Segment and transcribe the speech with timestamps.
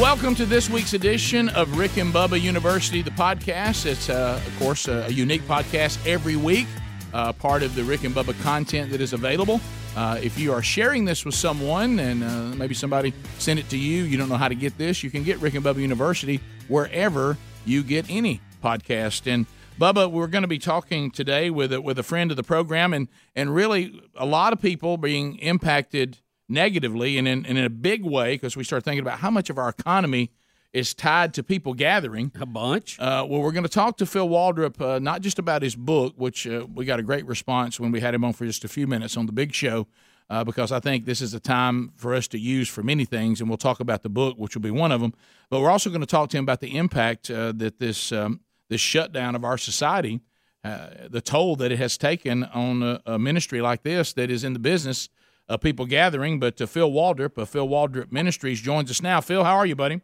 [0.00, 3.86] Welcome to this week's edition of Rick and Bubba University, the podcast.
[3.86, 6.66] It's, uh, of course, a, unique podcast every week,
[7.12, 9.60] uh, part of the Rick and Bubba content that is available.
[9.94, 13.78] Uh, if you are sharing this with someone and uh, maybe somebody sent it to
[13.78, 16.40] you, you don't know how to get this, you can get Rick and Bubba University
[16.66, 19.32] wherever you get any podcast.
[19.32, 19.46] And
[19.78, 22.92] Bubba, we're going to be talking today with a, with a friend of the program,
[22.92, 27.70] and and really a lot of people being impacted negatively and in, and in a
[27.70, 30.30] big way because we start thinking about how much of our economy
[30.74, 32.32] is tied to people gathering.
[32.40, 32.98] A bunch.
[32.98, 36.14] Uh, well, we're going to talk to Phil Waldrep uh, not just about his book,
[36.16, 38.68] which uh, we got a great response when we had him on for just a
[38.68, 39.86] few minutes on the big show,
[40.28, 43.40] uh, because I think this is a time for us to use for many things,
[43.40, 45.14] and we'll talk about the book, which will be one of them.
[45.48, 48.40] But we're also going to talk to him about the impact uh, that this um,
[48.68, 50.20] this shutdown of our society,
[50.64, 54.42] uh, the toll that it has taken on a, a ministry like this that is
[54.42, 55.08] in the business
[55.48, 56.40] of people gathering.
[56.40, 59.20] But uh, Phil Waldrep of Phil Waldrep Ministries joins us now.
[59.20, 60.00] Phil, how are you, buddy?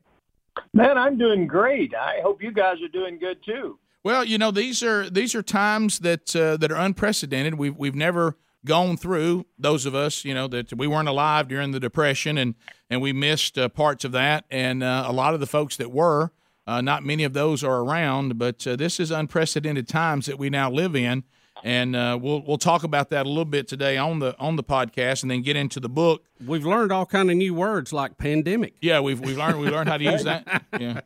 [0.73, 1.95] Man, I'm doing great.
[1.95, 3.79] I hope you guys are doing good too.
[4.03, 7.55] Well, you know these are these are times that uh, that are unprecedented.
[7.55, 11.71] We've we've never gone through those of us, you know, that we weren't alive during
[11.71, 12.55] the depression and
[12.89, 15.93] and we missed uh, parts of that, and uh, a lot of the folks that
[15.93, 16.33] were,
[16.67, 18.37] uh, not many of those are around.
[18.37, 21.23] But uh, this is unprecedented times that we now live in,
[21.65, 24.65] and uh, we'll we'll talk about that a little bit today on the on the
[24.65, 26.25] podcast, and then get into the book.
[26.47, 28.75] We've learned all kind of new words like pandemic.
[28.81, 30.65] Yeah, we've we've learned we learned how to use that.
[30.81, 31.01] Yeah.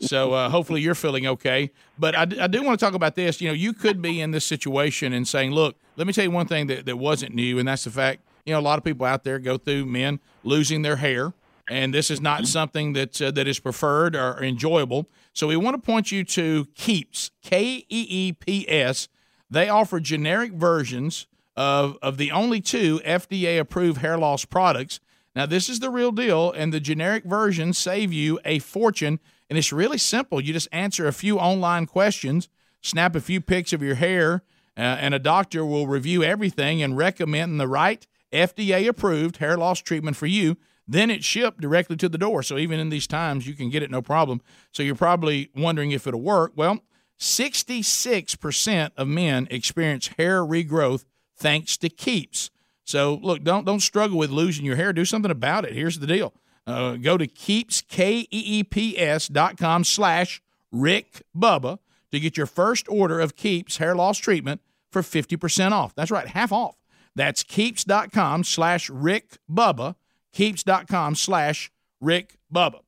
[0.00, 1.70] So uh, hopefully you're feeling okay.
[1.98, 3.40] But I, I do want to talk about this.
[3.40, 6.30] You know, you could be in this situation and saying, look, let me tell you
[6.30, 8.22] one thing that, that wasn't new, and that's the fact.
[8.44, 11.34] You know, a lot of people out there go through men losing their hair,
[11.68, 15.08] and this is not something that uh, that is preferred or enjoyable.
[15.32, 19.08] So we want to point you to Keeps, K E E P S.
[19.50, 25.00] They offer generic versions of, of the only two FDA approved hair loss products.
[25.34, 29.20] Now, this is the real deal, and the generic versions save you a fortune.
[29.48, 30.40] And it's really simple.
[30.40, 32.48] You just answer a few online questions,
[32.80, 34.42] snap a few pics of your hair,
[34.76, 39.80] uh, and a doctor will review everything and recommend the right FDA approved hair loss
[39.80, 40.56] treatment for you.
[40.88, 42.42] Then it's shipped directly to the door.
[42.42, 44.40] So even in these times, you can get it no problem.
[44.72, 46.52] So you're probably wondering if it'll work.
[46.54, 46.80] Well,
[47.18, 51.04] 66% of men experience hair regrowth
[51.36, 52.50] thanks to Keeps.
[52.84, 54.92] So look, don't don't struggle with losing your hair.
[54.92, 55.72] Do something about it.
[55.72, 56.32] Here's the deal.
[56.66, 61.78] Uh, go to keeps k e e p s dot com slash Rick Bubba
[62.12, 64.60] to get your first order of Keeps hair loss treatment
[64.90, 65.94] for fifty percent off.
[65.94, 66.76] That's right, half off.
[67.14, 69.96] That's keeps.com slash Rick Bubba.
[70.32, 72.80] Keeps.com slash Rick Bubba.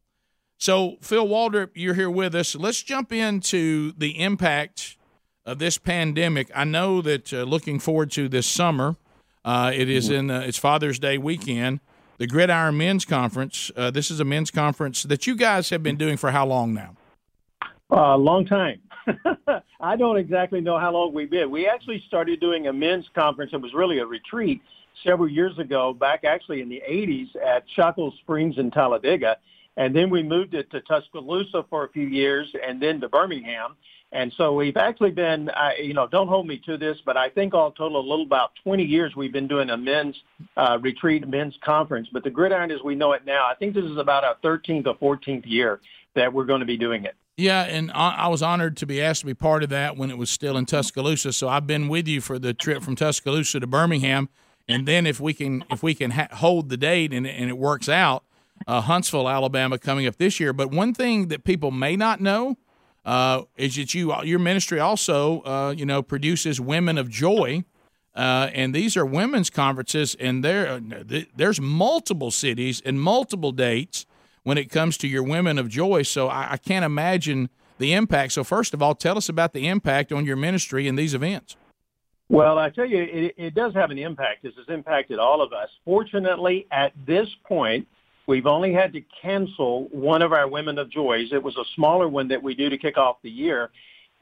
[0.59, 2.57] So, Phil Waldrep, you're here with us.
[2.57, 4.97] Let's jump into the impact
[5.47, 6.51] of this pandemic.
[6.53, 8.97] I know that uh, looking forward to this summer,
[9.45, 11.79] uh, it is in uh, it's Father's Day weekend.
[12.19, 13.71] The Gridiron Men's Conference.
[13.77, 16.75] Uh, this is a men's conference that you guys have been doing for how long
[16.75, 16.97] now?
[17.93, 18.81] A uh, long time.
[19.81, 21.53] I don't exactly know how long we've been.
[21.53, 23.53] We actually started doing a men's conference.
[23.53, 24.61] It was really a retreat
[25.05, 29.37] several years ago, back actually in the 80s at Shocco Springs in Talladega.
[29.79, 33.77] And then we moved it to Tuscaloosa for a few years and then to Birmingham.
[34.11, 37.29] And so we've actually been, uh, you know, don't hold me to this, but I
[37.29, 40.17] think all total a little about 20 years we've been doing a men's
[40.57, 42.09] uh, retreat, men's conference.
[42.13, 44.87] But the gridiron as we know it now, I think this is about our 13th
[45.01, 45.81] or 14th year
[46.15, 47.15] that we're going to be doing it.
[47.37, 50.19] Yeah, and I was honored to be asked to be part of that when it
[50.19, 51.33] was still in Tuscaloosa.
[51.33, 54.29] So I've been with you for the trip from Tuscaloosa to Birmingham,
[54.67, 57.57] and then if we can if we can ha- hold the date and, and it
[57.57, 58.25] works out,
[58.67, 60.53] uh, Huntsville, Alabama, coming up this year.
[60.53, 62.57] But one thing that people may not know
[63.05, 67.65] uh, is that you your ministry also uh, you know produces Women of Joy,
[68.15, 70.81] uh, and these are women's conferences, and there
[71.35, 74.07] there's multiple cities and multiple dates
[74.43, 76.03] when it comes to your Women of Joy.
[76.03, 77.49] So I, I can't imagine
[77.79, 78.33] the impact.
[78.33, 81.57] So first of all, tell us about the impact on your ministry and these events.
[82.29, 84.43] Well, I tell you, it, it does have an impact.
[84.43, 85.71] This has impacted all of us.
[85.85, 87.89] Fortunately, at this point,
[88.29, 91.33] We've only had to cancel one of our Women of Joys.
[91.33, 93.71] It was a smaller one that we do to kick off the year.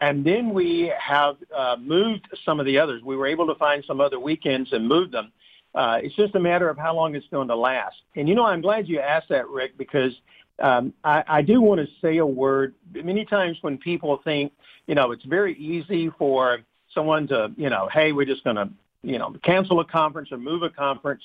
[0.01, 3.03] And then we have uh, moved some of the others.
[3.03, 5.33] We were able to find some other weekends and move them.
[5.75, 7.97] Uh, it's just a matter of how long it's going to last.
[8.15, 10.13] And you know, I'm glad you asked that, Rick, because
[10.61, 12.75] um, I, I do want to say a word.
[12.95, 14.53] Many times when people think,
[14.87, 16.61] you know, it's very easy for
[16.95, 18.71] someone to, you know, hey, we're just going to,
[19.03, 21.23] you know, cancel a conference or move a conference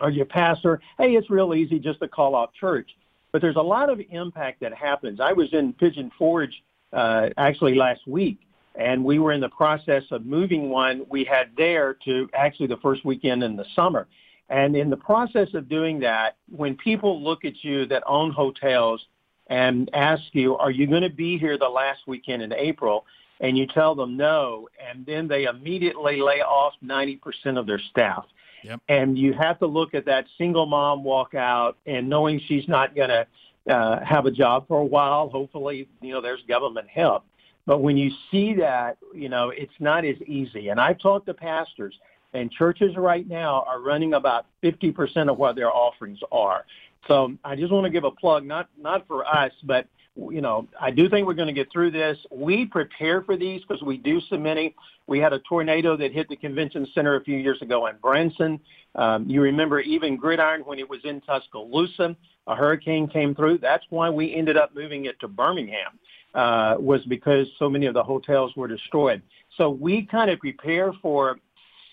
[0.00, 2.90] or your pastor, hey, it's real easy just to call off church.
[3.32, 5.20] But there's a lot of impact that happens.
[5.20, 6.62] I was in Pigeon Forge
[6.92, 8.38] uh, actually last week,
[8.74, 12.76] and we were in the process of moving one we had there to actually the
[12.78, 14.06] first weekend in the summer.
[14.48, 19.04] And in the process of doing that, when people look at you that own hotels
[19.48, 23.06] and ask you, are you going to be here the last weekend in April?
[23.40, 28.24] And you tell them no, and then they immediately lay off 90% of their staff.
[28.64, 28.80] Yep.
[28.88, 32.94] And you have to look at that single mom walk out and knowing she's not
[32.94, 33.26] going to
[33.72, 35.28] uh, have a job for a while.
[35.28, 37.24] Hopefully, you know, there's government help.
[37.66, 40.68] But when you see that, you know, it's not as easy.
[40.68, 41.94] And I've talked to pastors,
[42.32, 46.64] and churches right now are running about 50% of what their offerings are.
[47.06, 50.68] So I just want to give a plug, not not for us, but you know,
[50.80, 52.16] I do think we're going to get through this.
[52.30, 54.74] We prepare for these because we do so many.
[55.06, 58.60] We had a tornado that hit the convention center a few years ago in Branson.
[58.94, 62.16] Um, you remember even Gridiron when it was in Tuscaloosa,
[62.46, 63.58] a hurricane came through.
[63.58, 65.98] That's why we ended up moving it to Birmingham,
[66.34, 69.20] uh, was because so many of the hotels were destroyed.
[69.56, 71.38] So we kind of prepare for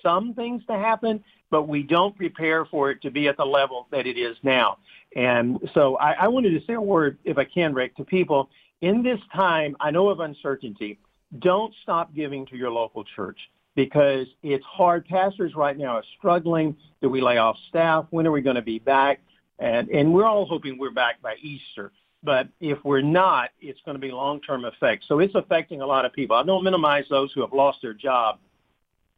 [0.04, 3.88] some things to happen, but we don't prepare for it to be at the level
[3.92, 4.78] that it is now.
[5.16, 8.50] And so I, I wanted to say a word, if I can, Rick, to people
[8.80, 9.76] in this time.
[9.80, 10.98] I know of uncertainty.
[11.40, 13.38] Don't stop giving to your local church
[13.76, 15.06] because it's hard.
[15.06, 16.76] Pastors right now are struggling.
[17.02, 18.06] Do we lay off staff?
[18.10, 19.20] When are we going to be back?
[19.60, 21.92] And, and we're all hoping we're back by Easter.
[22.24, 25.08] But if we're not, it's going to be long-term effects.
[25.08, 26.36] So it's affecting a lot of people.
[26.36, 28.40] I don't minimize those who have lost their job.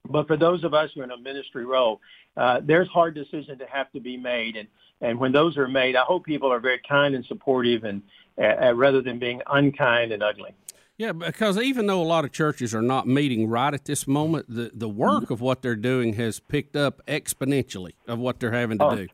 [0.08, 2.02] But for those of us who are in a ministry role,
[2.36, 4.56] uh, there's hard decisions to have to be made.
[4.56, 4.68] And
[5.02, 8.02] and when those are made, I hope people are very kind and supportive, and
[8.38, 10.52] uh, uh, rather than being unkind and ugly.
[10.98, 14.46] Yeah, because even though a lot of churches are not meeting right at this moment,
[14.48, 18.78] the, the work of what they're doing has picked up exponentially of what they're having
[18.78, 19.08] to oh, do.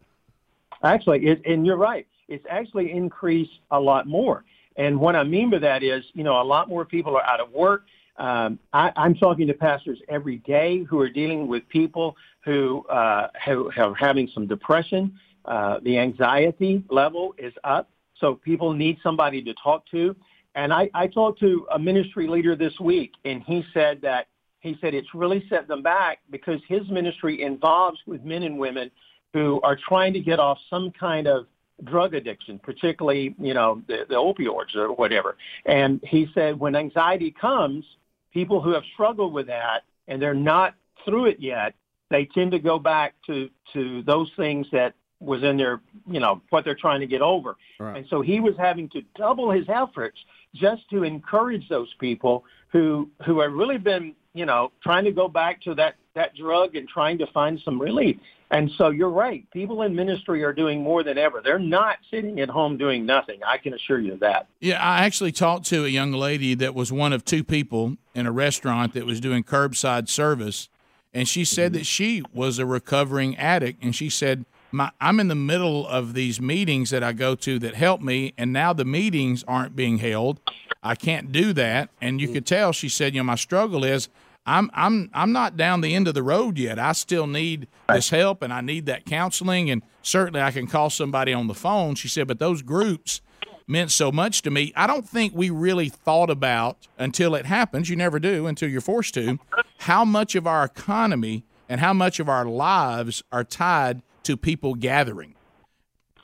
[0.83, 2.05] Actually, it, and you're right.
[2.27, 4.43] It's actually increased a lot more.
[4.75, 7.39] And what I mean by that is, you know, a lot more people are out
[7.39, 7.85] of work.
[8.19, 13.29] Um, I, I'm talking to pastors every day who are dealing with people who, uh,
[13.45, 17.89] who, are having some depression uh, the anxiety level is up.
[18.19, 20.15] So people need somebody to talk to.
[20.55, 24.27] And I, I talked to a ministry leader this week, and he said that
[24.59, 28.91] he said it's really set them back because his ministry involves with men and women
[29.31, 31.47] who are trying to get off some kind of
[31.85, 35.37] drug addiction, particularly, you know, the, the opioids or whatever.
[35.65, 37.85] And he said when anxiety comes,
[38.33, 41.75] people who have struggled with that and they're not through it yet,
[42.09, 46.41] they tend to go back to, to those things that was in their, you know,
[46.49, 47.57] what they're trying to get over.
[47.79, 47.97] Right.
[47.97, 50.17] And so he was having to double his efforts
[50.55, 55.27] just to encourage those people who who have really been, you know, trying to go
[55.27, 58.17] back to that that drug and trying to find some relief.
[58.51, 59.49] And so you're right.
[59.51, 61.39] People in ministry are doing more than ever.
[61.41, 63.39] They're not sitting at home doing nothing.
[63.45, 64.47] I can assure you that.
[64.59, 68.25] Yeah, I actually talked to a young lady that was one of two people in
[68.25, 70.67] a restaurant that was doing curbside service.
[71.13, 73.81] And she said that she was a recovering addict.
[73.81, 77.59] And she said my I'm in the middle of these meetings that I go to
[77.59, 80.39] that help me, and now the meetings aren't being held.
[80.83, 82.71] I can't do that, and you could tell.
[82.71, 84.09] She said, "You know, my struggle is."
[84.45, 86.79] I'm I'm I'm not down the end of the road yet.
[86.79, 90.89] I still need this help and I need that counseling and certainly I can call
[90.89, 91.95] somebody on the phone.
[91.95, 93.21] She said, but those groups
[93.67, 94.73] meant so much to me.
[94.75, 97.89] I don't think we really thought about until it happens.
[97.89, 99.37] You never do until you're forced to.
[99.79, 104.73] How much of our economy and how much of our lives are tied to people
[104.73, 105.35] gathering.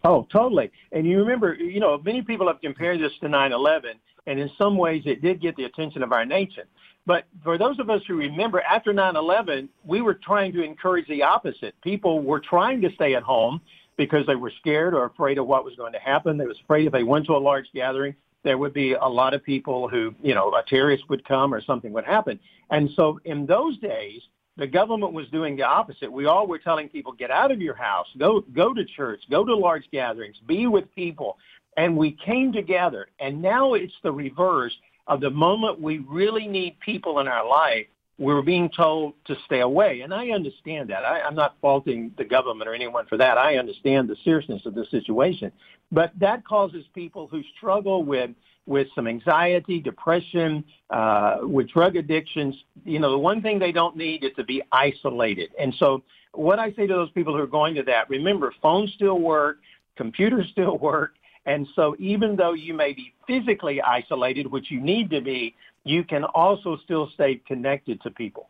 [0.03, 0.71] Oh, totally.
[0.91, 3.93] And you remember, you know, many people have compared this to 9/11,
[4.27, 6.63] and in some ways, it did get the attention of our nation.
[7.05, 11.21] But for those of us who remember, after 9/11, we were trying to encourage the
[11.21, 11.75] opposite.
[11.81, 13.61] People were trying to stay at home
[13.97, 16.37] because they were scared or afraid of what was going to happen.
[16.37, 19.33] They was afraid if they went to a large gathering, there would be a lot
[19.33, 22.39] of people who, you know, a terrorist would come or something would happen.
[22.69, 24.21] And so in those days,
[24.57, 26.11] the government was doing the opposite.
[26.11, 29.45] We all were telling people, get out of your house, go, go to church, go
[29.45, 31.37] to large gatherings, be with people.
[31.77, 33.07] And we came together.
[33.19, 34.73] And now it's the reverse
[35.07, 37.87] of the moment we really need people in our life.
[38.17, 40.01] We're being told to stay away.
[40.01, 41.03] And I understand that.
[41.03, 43.37] I, I'm not faulting the government or anyone for that.
[43.37, 45.51] I understand the seriousness of the situation.
[45.91, 48.31] But that causes people who struggle with
[48.67, 53.95] with some anxiety, depression, uh, with drug addictions, you know, the one thing they don't
[53.95, 55.51] need is to be isolated.
[55.59, 58.91] And so what I say to those people who are going to that, remember, phones
[58.93, 59.59] still work,
[59.95, 61.13] computers still work.
[61.45, 66.03] And so even though you may be physically isolated, which you need to be, you
[66.03, 68.49] can also still stay connected to people.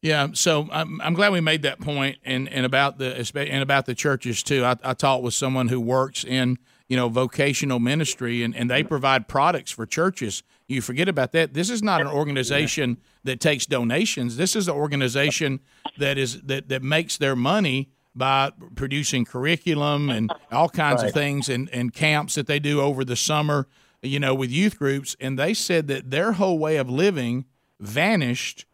[0.00, 3.86] Yeah, so I'm, I'm glad we made that point, and, and about the and about
[3.86, 4.64] the churches too.
[4.64, 6.58] I, I talked with someone who works in
[6.92, 8.88] you know, vocational ministry, and, and they mm-hmm.
[8.88, 10.42] provide products for churches.
[10.68, 11.54] You forget about that.
[11.54, 14.36] This is not an organization that takes donations.
[14.36, 15.60] This is an organization
[15.96, 21.08] that is that, that makes their money by producing curriculum and all kinds Right.
[21.08, 23.66] of things and, and camps that they do over the summer,
[24.02, 25.16] you know, with youth groups.
[25.20, 27.46] And they said that their whole way of living
[27.80, 28.66] vanished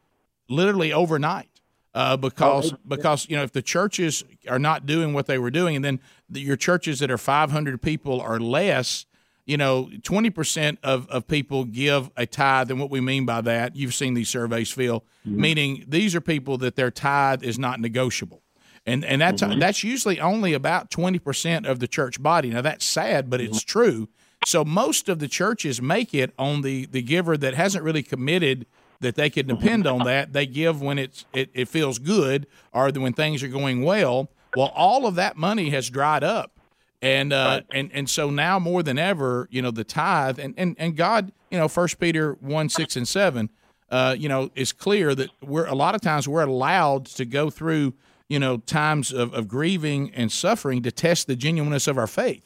[0.48, 1.60] literally overnight
[1.94, 5.76] uh, because because you know if the churches are not doing what they were doing,
[5.76, 9.06] and then the, your churches that are 500 people or less,
[9.46, 13.40] you know, 20 percent of of people give a tithe, and what we mean by
[13.40, 17.80] that, you've seen these surveys, Phil, meaning these are people that their tithe is not
[17.80, 18.42] negotiable.
[18.88, 22.50] And, and that's that's usually only about twenty percent of the church body.
[22.50, 24.08] Now that's sad, but it's true.
[24.46, 28.66] So most of the churches make it on the the giver that hasn't really committed
[29.00, 30.32] that they can depend on that.
[30.32, 34.28] They give when it's it, it feels good or when things are going well.
[34.56, 36.52] Well, all of that money has dried up.
[37.00, 40.74] And uh, and and so now more than ever, you know, the tithe and, and,
[40.80, 43.50] and God, you know, First Peter one six and seven,
[43.90, 47.50] uh, you know, is clear that we're a lot of times we're allowed to go
[47.50, 47.94] through,
[48.28, 52.42] you know, times of, of grieving and suffering to test the genuineness of our faith.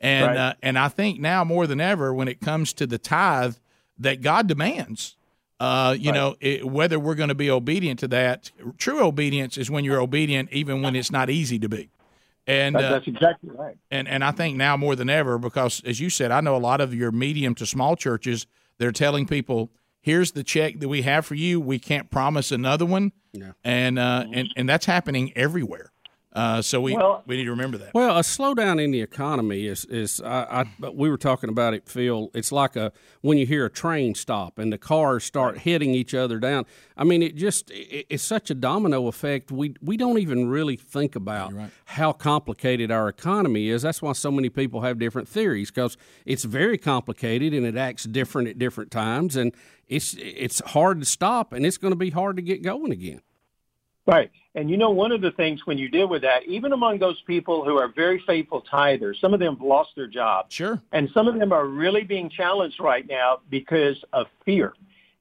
[0.00, 0.36] And Right.
[0.36, 3.56] uh, and I think now more than ever, when it comes to the tithe
[3.98, 5.16] that God demands,
[5.60, 8.50] uh, you know, it, whether we're going to be obedient to that.
[8.78, 11.88] True obedience is when you're obedient, even when it's not easy to be.
[12.48, 13.76] And That- uh, that's exactly right.
[13.92, 16.58] and and I think now more than ever, because as you said, I know a
[16.58, 18.46] lot of your medium to small churches.
[18.78, 19.70] They're telling people,
[20.02, 21.60] "Here's the check that we have for you.
[21.60, 23.52] We can't promise another one." Yeah.
[23.64, 25.92] And uh, and and that's happening everywhere.
[26.34, 27.92] Uh, so we Well- we need to remember that.
[27.92, 31.86] Well, a slowdown in the economy is is I, I we were talking about it,
[31.86, 32.30] Phil.
[32.32, 36.14] It's like a when you hear a train stop and the cars start hitting each
[36.14, 36.64] other down.
[36.96, 39.52] I mean, it just it, it's such a domino effect.
[39.52, 41.52] We we don't even really think about
[41.84, 43.82] how complicated our economy is.
[43.82, 48.04] That's why so many people have different theories because it's very complicated and it acts
[48.04, 49.54] different at different times, and
[49.86, 53.20] it's it's hard to stop and it's going to be hard to get going again.
[54.06, 54.30] Right.
[54.54, 57.20] And you know, one of the things when you deal with that, even among those
[57.22, 60.54] people who are very faithful tithers, some of them have lost their jobs.
[60.54, 60.80] Sure.
[60.92, 64.74] And some of them are really being challenged right now because of fear.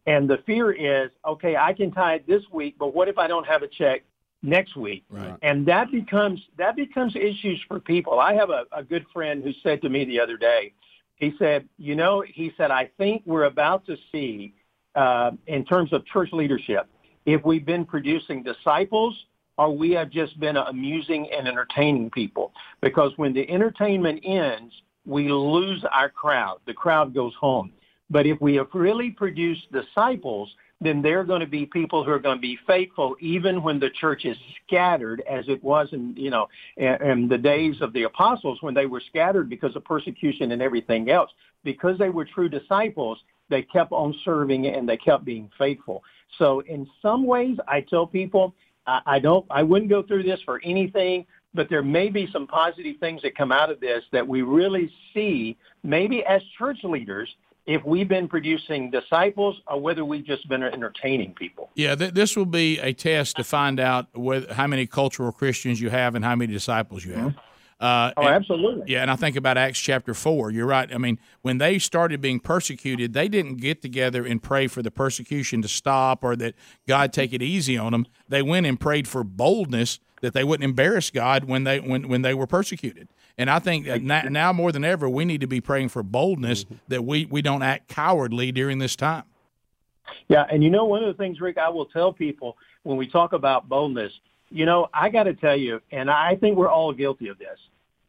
[0.06, 3.48] And the fear is, okay, I can tithe this week, but what if I don't
[3.48, 4.04] have a check
[4.42, 5.06] next week?
[5.10, 5.36] Right.
[5.42, 8.20] And that becomes that becomes issues for people.
[8.20, 10.74] I have a, a good friend who said to me the other day,
[11.16, 14.56] he said, you know, he said, I think we're about to see,
[14.96, 16.88] uh, in terms of church leadership,
[17.26, 19.16] if we've been producing disciples
[19.58, 22.52] or we have just been amusing and entertaining people.
[22.82, 24.74] Because when the entertainment ends,
[25.06, 26.60] we lose our crowd.
[26.66, 27.72] The crowd goes home.
[28.10, 30.50] But if we have really produced disciples,
[30.82, 33.92] then they're going to be people who are going to be faithful even when the
[33.92, 34.36] church is
[34.66, 38.88] scattered as it was in, you know, in, the days of the apostles when they
[38.88, 41.30] were scattered because of persecution and everything else.
[41.64, 46.04] Because they were true disciples, they kept on serving and they kept being faithful.
[46.38, 48.54] So in some ways, I tell people,
[48.88, 52.48] I, I don't, I wouldn't go through this for anything, but there may be some
[52.48, 57.30] positive things that come out of this that we really see, maybe as church leaders,
[57.68, 61.70] if we've been producing disciples or whether we've just been entertaining people.
[61.76, 65.80] Yeah, th- this will be a test to find out whether, how many cultural Christians
[65.80, 67.32] you have and how many disciples you have.
[67.32, 67.51] Mm-hmm.
[67.82, 68.84] Uh, Oh, and- absolutely.
[68.86, 70.52] Yeah, and I think about Acts chapter 4.
[70.52, 70.94] You're right.
[70.94, 74.92] I mean, when they started being persecuted, they didn't get together and pray for the
[74.92, 76.54] persecution to stop or that
[76.88, 78.06] God take it easy on them.
[78.30, 82.22] They went and prayed for boldness that they wouldn't embarrass God when they when, when
[82.22, 83.08] they were persecuted.
[83.38, 86.04] And I think that now, now more than ever, we need to be praying for
[86.04, 89.24] boldness that we, we don't act cowardly during this time.
[90.28, 93.08] Yeah, and you know, one of the things, Rick, I will tell people when we
[93.08, 94.12] talk about boldness,
[94.50, 97.58] you know, I got to tell you, and I think we're all guilty of this.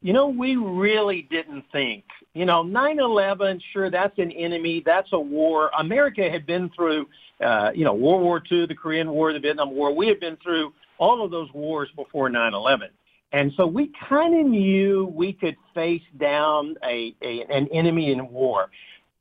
[0.03, 2.05] You know, we really didn't think,
[2.35, 5.71] you know, 9/11, sure, that's an enemy, that's a war.
[5.79, 7.07] America had been through,
[7.41, 9.95] uh, you know, World War II, the Korean War, the Vietnam War.
[9.95, 12.91] We had been through all of those wars before 9/11.
[13.33, 18.29] And so we kind of knew we could face down a, a an enemy in
[18.31, 18.71] war.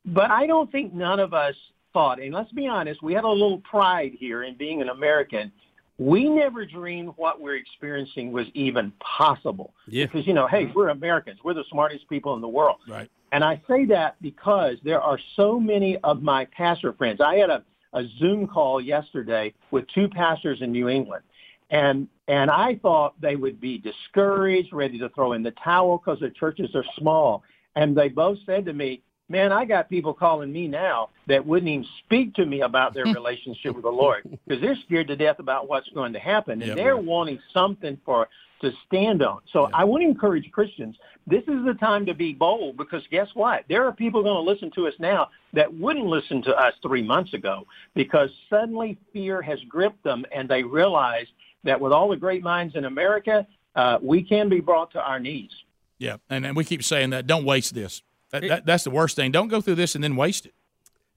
[0.06, 1.56] But I don't think none of us
[1.94, 5.52] thought, and let's be honest, we had a little pride here in being an American.
[6.01, 9.75] We never dreamed what we're experiencing was even possible.
[9.88, 10.05] Yeah.
[10.05, 10.74] Because, you know, hey, mm-hmm.
[10.74, 11.39] we're Americans.
[11.43, 12.77] We're the smartest people in the world.
[12.88, 13.08] Right.
[13.31, 17.22] And I say that because there are so many of my pastor friends.
[17.22, 21.24] I had a, a Zoom call yesterday with two pastors in New England.
[21.70, 26.20] And and I thought they would be discouraged, ready to throw in the towel because
[26.20, 27.43] the churches are small.
[27.75, 31.70] And they both said to me, "Man, I got people calling me now that wouldn't
[31.70, 35.40] even speak to me about their relationship with the Lord because they're scared to death
[35.40, 36.76] about what's going to happen, and Yep.
[36.76, 38.28] they're wanting something for
[38.62, 39.42] to stand on.
[39.52, 40.96] So I want to encourage Christians.
[41.26, 43.64] This is the time to be bold because guess what?
[43.68, 47.02] There are people going to listen to us now that wouldn't listen to us three
[47.02, 51.26] months ago because suddenly fear has gripped them and they realize
[51.64, 55.20] that with all the great minds in America, uh, we can be brought to our
[55.20, 55.52] knees.
[55.98, 57.28] Yeah, and, and we keep saying that.
[57.28, 58.02] Don't waste this.
[58.32, 59.32] That, that, that's the worst thing.
[59.32, 60.54] Don't go through this and then waste it.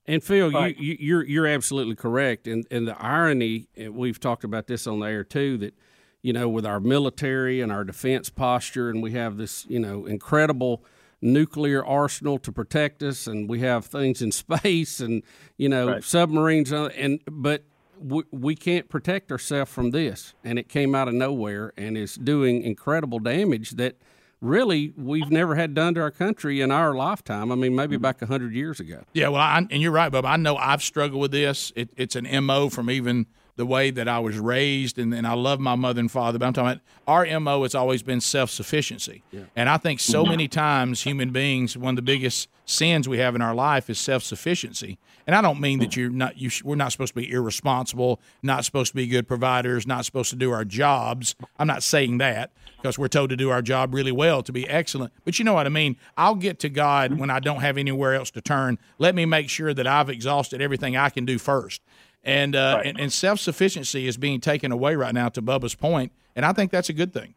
[0.06, 0.76] And Phil, right.
[0.76, 2.46] you, you, are you're absolutely correct.
[2.46, 5.74] And and the irony, and we've talked about this on the air too, that
[6.20, 10.04] you know with our military and our defense posture, and we have this you know
[10.04, 10.84] incredible
[11.22, 15.22] nuclear arsenal to protect us, and we have things in space, and
[15.56, 16.04] you know right.
[16.04, 17.64] submarines, uh, and but
[17.98, 22.16] we, we can't protect ourselves from this, and it came out of nowhere and is
[22.16, 23.96] doing incredible damage that
[24.40, 27.50] really we've never had done to our country in our lifetime.
[27.50, 28.02] I mean, maybe mm-hmm.
[28.02, 29.02] back hundred years ago.
[29.12, 30.24] Yeah, well, I, and you're right, Bob.
[30.24, 31.72] I know I've struggled with this.
[31.76, 33.26] It, it's an mo from even
[33.56, 36.38] the way that I was raised, and, and I love my mother and father.
[36.38, 39.42] But I'm talking about our mo has always been self sufficiency, yeah.
[39.54, 40.30] and I think so mm-hmm.
[40.30, 43.98] many times human beings, one of the biggest sins we have in our life is
[43.98, 44.98] self sufficiency.
[45.26, 45.96] And I don't mean that mm.
[45.96, 49.86] you're not you we're not supposed to be irresponsible, not supposed to be good providers,
[49.86, 51.34] not supposed to do our jobs.
[51.58, 52.52] I'm not saying that
[52.84, 55.10] because we're told to do our job really well to be excellent.
[55.24, 55.96] But you know what I mean?
[56.18, 58.78] I'll get to God when I don't have anywhere else to turn.
[58.98, 61.80] Let me make sure that I've exhausted everything I can do first.
[62.22, 62.86] And uh, right.
[62.86, 66.52] and, and self sufficiency is being taken away right now to Bubba's point, and I
[66.52, 67.34] think that's a good thing.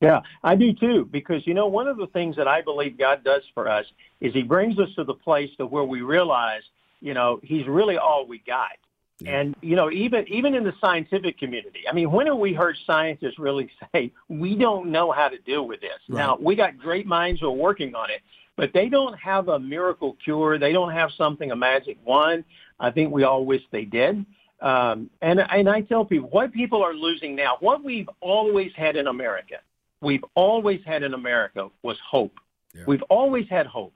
[0.00, 3.24] Yeah, I do too, because you know one of the things that I believe God
[3.24, 3.84] does for us
[4.22, 6.62] is He brings us to the place to where we realize,
[7.00, 8.76] you know, He's really all we got.
[9.20, 9.38] Yeah.
[9.38, 12.76] And you know, even even in the scientific community, I mean, when have we heard
[12.86, 15.90] scientists really say we don't know how to deal with this?
[16.08, 16.18] Right.
[16.18, 18.20] Now, we got great minds who are working on it,
[18.56, 20.58] but they don't have a miracle cure.
[20.58, 22.44] They don't have something a magic wand.
[22.78, 24.26] I think we all wish they did.
[24.60, 28.96] Um, and and I tell people what people are losing now, what we've always had
[28.96, 29.56] in America,
[30.00, 32.38] we've always had in America was hope.
[32.74, 32.82] Yeah.
[32.86, 33.92] We've always had hope.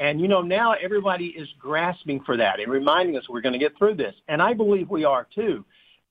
[0.00, 3.58] And you know now everybody is grasping for that and reminding us we're going to
[3.58, 5.64] get through this, and I believe we are too.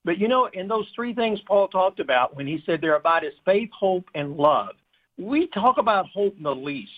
[0.06, 3.24] But you know, in those three things Paul talked about when he said they're about
[3.24, 4.76] his faith, hope, and love,
[5.18, 6.92] we talk about hope in the least.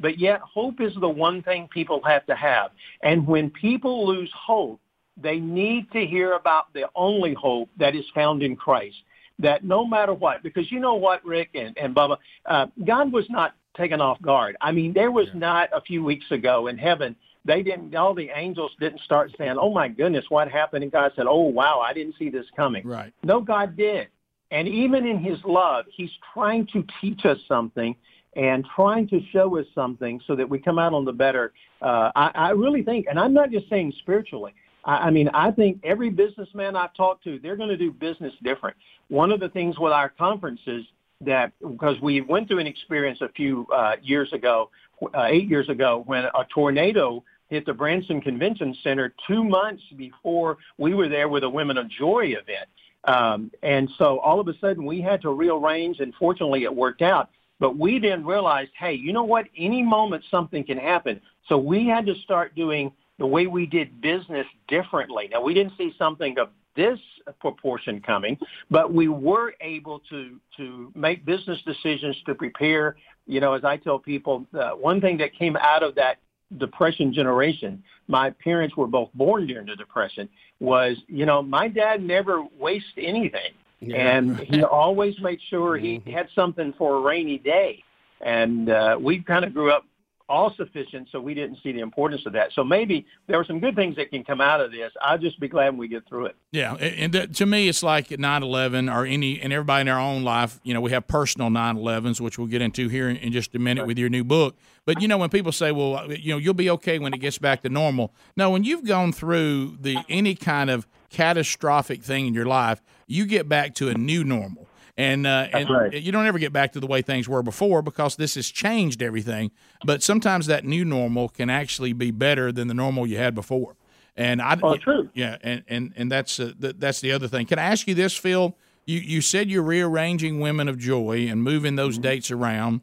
[0.00, 2.72] But yet, hope is the one thing people have to have.
[3.02, 4.80] And when people lose hope,
[5.16, 8.96] they need to hear about the only hope that is found in Christ.
[9.38, 12.16] That no matter what, because you know what, Rick and, and Bubba,
[12.46, 14.56] uh, God was not taken off guard.
[14.60, 15.38] I mean, there was yeah.
[15.40, 19.56] not a few weeks ago in heaven, they didn't, all the angels didn't start saying,
[19.58, 20.84] oh my goodness, what happened?
[20.84, 22.86] And God said, oh wow, I didn't see this coming.
[22.86, 23.12] Right.
[23.24, 24.08] No, God did.
[24.50, 27.96] And even in his love, he's trying to teach us something
[28.36, 31.52] and trying to show us something so that we come out on the better.
[31.80, 34.54] Uh, I, I really think, and I'm not just saying spiritually.
[34.84, 38.32] I, I mean, I think every businessman I've talked to, they're going to do business
[38.42, 38.76] different.
[39.08, 40.84] One of the things with our conferences
[41.24, 44.70] that because we went through an experience a few uh, years ago,
[45.14, 50.58] uh, eight years ago, when a tornado hit the Branson Convention Center two months before
[50.78, 52.68] we were there with a Women of Joy event.
[53.04, 57.02] Um, and so all of a sudden we had to rearrange, and fortunately it worked
[57.02, 57.30] out.
[57.58, 59.46] But we then realized, hey, you know what?
[59.56, 61.20] Any moment something can happen.
[61.48, 65.28] So we had to start doing the way we did business differently.
[65.30, 66.98] Now, we didn't see something of this
[67.40, 68.38] proportion coming,
[68.70, 72.96] but we were able to to make business decisions to prepare.
[73.26, 76.18] You know, as I tell people, uh, one thing that came out of that
[76.58, 80.28] depression generation, my parents were both born during the depression,
[80.60, 83.52] was you know my dad never wasted anything.
[83.80, 84.16] Yeah.
[84.16, 86.10] And he always made sure he mm-hmm.
[86.10, 87.82] had something for a rainy day.
[88.20, 89.84] And uh, we kind of grew up
[90.32, 92.52] all sufficient, so we didn't see the importance of that.
[92.54, 94.90] So maybe there are some good things that can come out of this.
[95.02, 96.36] I'll just be glad when we get through it.
[96.52, 100.58] Yeah, and to me, it's like 9/11 or any and everybody in our own life.
[100.62, 103.58] You know, we have personal 9/11s, which we'll get into here in, in just a
[103.58, 103.88] minute right.
[103.88, 104.56] with your new book.
[104.86, 107.20] But you know, when people say, "Well, uh, you know, you'll be okay when it
[107.20, 112.26] gets back to normal," no, when you've gone through the any kind of catastrophic thing
[112.26, 115.92] in your life, you get back to a new normal and uh, and right.
[115.94, 119.02] you don't ever get back to the way things were before because this has changed
[119.02, 119.50] everything.
[119.84, 123.76] But sometimes that new normal can actually be better than the normal you had before.
[124.16, 125.08] And I, oh, true.
[125.14, 127.46] yeah, and and and that's uh, th- that's the other thing.
[127.46, 128.56] Can I ask you this, Phil?
[128.84, 132.02] You you said you're rearranging Women of Joy and moving those mm-hmm.
[132.02, 132.82] dates around.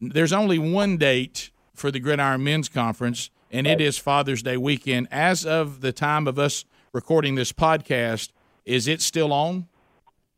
[0.00, 5.08] There's only one date for the Gridiron Men's Conference, and it is Father's Day weekend.
[5.10, 8.30] As of the time of us recording this podcast,
[8.64, 9.66] is it still on?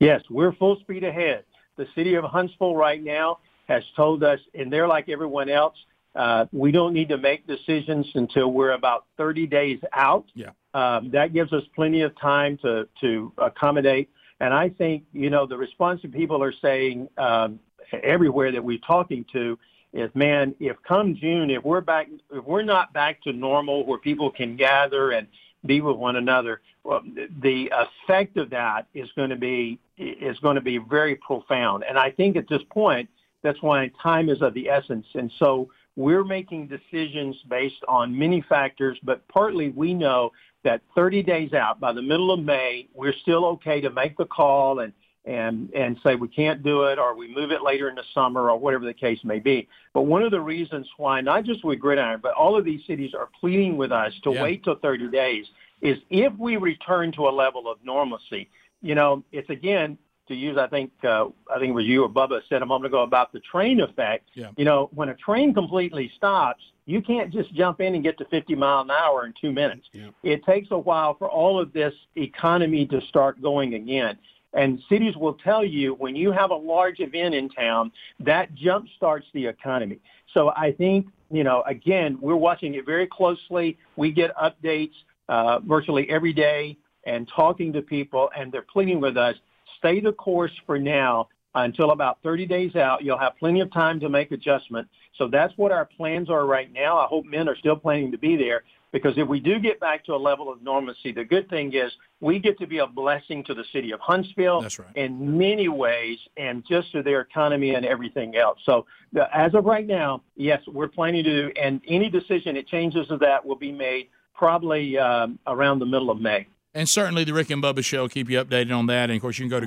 [0.03, 1.45] Yes, we're full speed ahead.
[1.77, 3.39] The city of Huntsville right now
[3.69, 5.77] has told us, and they're like everyone else,
[6.17, 10.25] uh, we don't need to make decisions until we're about 30 days out.
[10.35, 10.51] Yeah.
[10.75, 14.11] Um, that gives us plenty of time to, to accommodate.
[14.41, 17.61] And I think, you know, the response that people are saying um,
[18.03, 19.57] everywhere that we're talking to
[19.93, 23.99] is, man, if come June, if we're back, if we're not back to normal where
[23.99, 25.29] people can gather and
[25.65, 26.61] be with one another.
[26.85, 27.03] Well,
[27.41, 31.85] the effect of that is going to be is going to be very profound.
[31.89, 33.09] And I think at this point,
[33.43, 35.07] that's why time is of the essence.
[35.15, 40.33] And so we're making decisions based on many factors, but partly we know
[40.65, 44.25] that 30 days out, by the middle of May, we're still okay to make the
[44.25, 44.93] call and
[45.25, 48.51] and and say we can't do it or we move it later in the summer
[48.51, 49.69] or whatever the case may be.
[49.95, 53.13] But one of the reasons why not just with Gridiron, but all of these cities
[53.15, 54.43] are pleading with us to yeah.
[54.43, 55.47] wait till 30 days
[55.81, 58.49] is if we return to a level of normalcy.
[58.81, 59.97] You know, it's again
[60.29, 62.87] to use I think uh, I think it was you or Bubba said a moment
[62.87, 64.29] ago about the train effect.
[64.35, 64.51] Yeah.
[64.57, 68.25] You know, when a train completely stops, you can't just jump in and get to
[68.25, 69.89] 50 mile an hour in two minutes.
[69.93, 70.11] Yeah.
[70.23, 74.19] It takes a while for all of this economy to start going again.
[74.55, 78.87] And cities will tell you when you have a large event in town, that jump
[78.97, 79.99] starts the economy.
[80.35, 83.79] So I think, you know, again, we're watching it very closely.
[83.97, 84.93] We get updates
[85.29, 89.35] uh, virtually every day and talking to people, and they're pleading with us,
[89.79, 93.03] stay the course for now until about 30 days out.
[93.03, 94.89] You'll have plenty of time to make adjustment.
[95.17, 96.99] So that's what our plans are right now.
[96.99, 98.63] I hope men are still planning to be there.
[98.93, 101.91] Because if we do get back to a level of normalcy, the good thing is
[102.21, 104.97] we get to be a blessing to the city of Huntsville right.
[104.97, 108.59] in many ways and just to their economy and everything else.
[108.65, 108.85] So
[109.33, 113.21] as of right now, yes, we're planning to do, and any decision that changes of
[113.21, 116.47] that will be made probably um, around the middle of May.
[116.75, 119.05] And certainly the Rick and Bubba show will keep you updated on that.
[119.05, 119.67] And of course, you can go to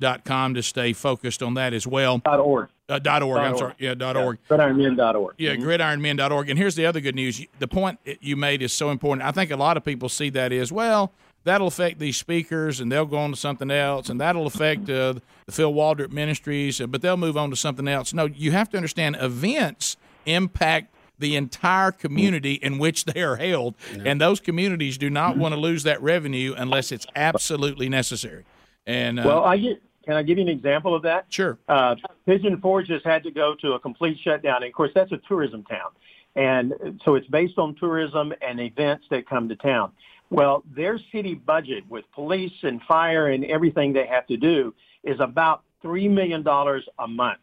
[0.00, 2.18] gridironmen.com to stay focused on that as well.
[2.18, 2.68] Dot org.
[2.88, 3.36] Uh, dot org.
[3.36, 3.58] Dot I'm org.
[3.58, 3.74] sorry.
[3.78, 3.94] Yeah.
[3.94, 4.24] Dot yeah.
[4.24, 4.38] org.
[4.48, 5.34] Gridironmen.org.
[5.38, 5.54] Yeah.
[5.54, 5.68] Mm-hmm.
[5.68, 6.50] Gridironmen.org.
[6.50, 7.44] And here's the other good news.
[7.58, 9.26] The point you made is so important.
[9.26, 11.12] I think a lot of people see that as well.
[11.44, 15.14] That'll affect these speakers, and they'll go on to something else, and that'll affect uh,
[15.46, 18.12] the Phil Waldrep Ministries, but they'll move on to something else.
[18.12, 23.76] No, you have to understand events impact the entire community in which they are held,
[23.96, 24.02] yeah.
[24.06, 28.44] and those communities do not want to lose that revenue unless it's absolutely necessary.
[28.88, 31.26] And uh, well, I get can I give you an example of that?
[31.28, 31.58] Sure.
[31.68, 31.94] Uh,
[32.24, 34.62] Pigeon Forge has had to go to a complete shutdown.
[34.62, 35.90] And of course, that's a tourism town.
[36.34, 39.92] And so it's based on tourism and events that come to town.
[40.30, 44.72] Well, their city budget with police and fire and everything they have to do
[45.04, 46.42] is about $3 million
[46.98, 47.40] a month.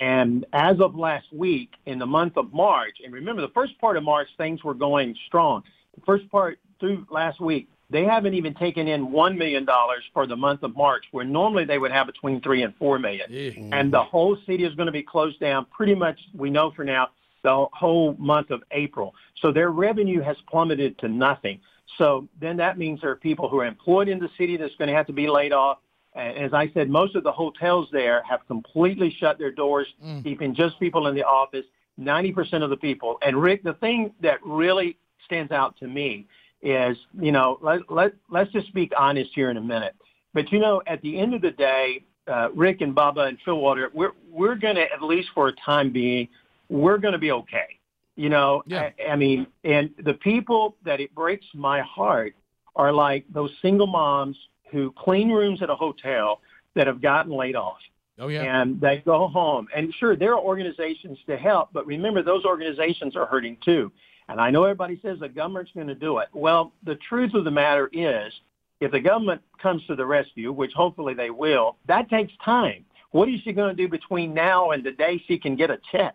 [0.00, 3.96] And as of last week, in the month of March, and remember the first part
[3.96, 5.62] of March, things were going strong.
[5.94, 9.66] The first part through last week, they haven't even taken in $1 million
[10.14, 13.30] for the month of March, where normally they would have between 3 and $4 million.
[13.30, 13.72] Mm-hmm.
[13.72, 16.84] And the whole city is going to be closed down pretty much, we know for
[16.84, 17.08] now,
[17.42, 19.14] the whole month of April.
[19.40, 21.60] So their revenue has plummeted to nothing.
[21.98, 24.88] So then that means there are people who are employed in the city that's going
[24.88, 25.78] to have to be laid off.
[26.14, 30.22] As I said, most of the hotels there have completely shut their doors, mm.
[30.22, 31.64] keeping just people in the office,
[32.00, 33.18] 90% of the people.
[33.22, 36.26] And Rick, the thing that really stands out to me
[36.62, 39.94] is, you know, let, let, let's just speak honest here in a minute.
[40.34, 43.58] But, you know, at the end of the day, uh, Rick and Bubba and Phil
[43.58, 46.28] Water, we're, we're going to, at least for a time being,
[46.68, 47.78] we're going to be okay.
[48.14, 48.90] You know, yeah.
[49.08, 52.34] I, I mean, and the people that it breaks my heart
[52.76, 54.36] are like those single moms
[54.70, 56.40] who clean rooms at a hotel
[56.74, 57.78] that have gotten laid off.
[58.18, 58.60] Oh, yeah.
[58.60, 59.66] And they go home.
[59.74, 63.90] And sure, there are organizations to help, but remember, those organizations are hurting too.
[64.28, 66.28] And I know everybody says the government's going to do it.
[66.32, 68.32] Well, the truth of the matter is,
[68.80, 72.84] if the government comes to the rescue, which hopefully they will, that takes time.
[73.12, 75.78] What is she going to do between now and the day she can get a
[75.92, 76.14] check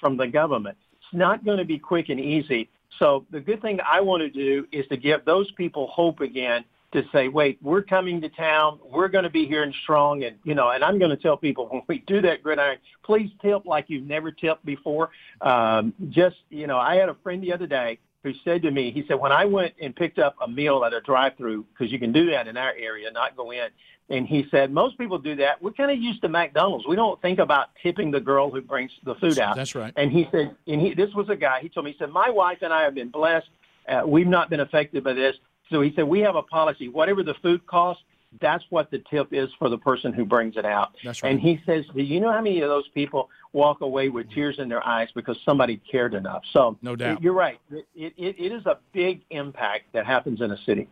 [0.00, 0.76] from the government?
[0.94, 2.68] It's not going to be quick and easy.
[2.98, 6.64] So the good thing I want to do is to give those people hope again
[6.92, 8.78] to say, wait, we're coming to town.
[8.82, 10.24] We're going to be here and strong.
[10.24, 13.30] And, you know, and I'm going to tell people when we do that gridiron, please
[13.42, 15.10] tip like you've never tipped before.
[15.40, 18.90] Um, just, you know, I had a friend the other day who said to me,
[18.90, 21.92] he said, when I went and picked up a meal at a drive through, because
[21.92, 23.68] you can do that in our area, not go in.
[24.10, 25.62] And he said, most people do that.
[25.62, 26.86] We're kind of used to McDonald's.
[26.86, 29.54] We don't think about tipping the girl who brings the food out.
[29.56, 29.92] That's right.
[29.96, 32.30] And he said, and he, this was a guy, he told me, he said, my
[32.30, 33.48] wife and I have been blessed.
[33.86, 35.36] Uh, we've not been affected by this.
[35.70, 36.88] So he said, we have a policy.
[36.88, 38.02] Whatever the food costs,
[38.40, 40.94] that's what the tip is for the person who brings it out.
[41.02, 41.30] That's right.
[41.32, 44.58] And he says, do you know how many of those people walk away with tears
[44.58, 46.42] in their eyes because somebody cared enough?
[46.52, 47.22] So no doubt.
[47.22, 47.58] You're right.
[47.70, 50.88] It, it, it is a big impact that happens in a city.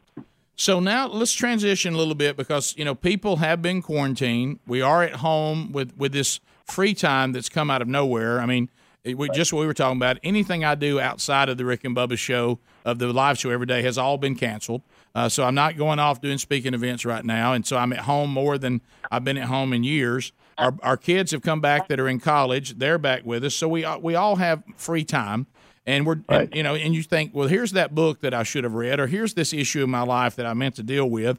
[0.57, 4.59] So now let's transition a little bit because you know people have been quarantined.
[4.67, 8.41] We are at home with with this free time that's come out of nowhere.
[8.41, 8.71] I mean,
[9.05, 10.19] we, just what we were talking about.
[10.23, 13.67] Anything I do outside of the Rick and Bubba show of the live show every
[13.67, 14.81] day has all been canceled.
[15.15, 18.01] Uh, so I'm not going off doing speaking events right now, and so I'm at
[18.01, 20.33] home more than I've been at home in years.
[20.57, 23.69] Our, our kids have come back that are in college; they're back with us, so
[23.69, 25.47] we we all have free time.
[25.87, 26.43] and we're Right.
[26.49, 28.99] and, you know and you think well here's that book that i should have read
[28.99, 31.39] or here's this issue in my life that i meant to deal with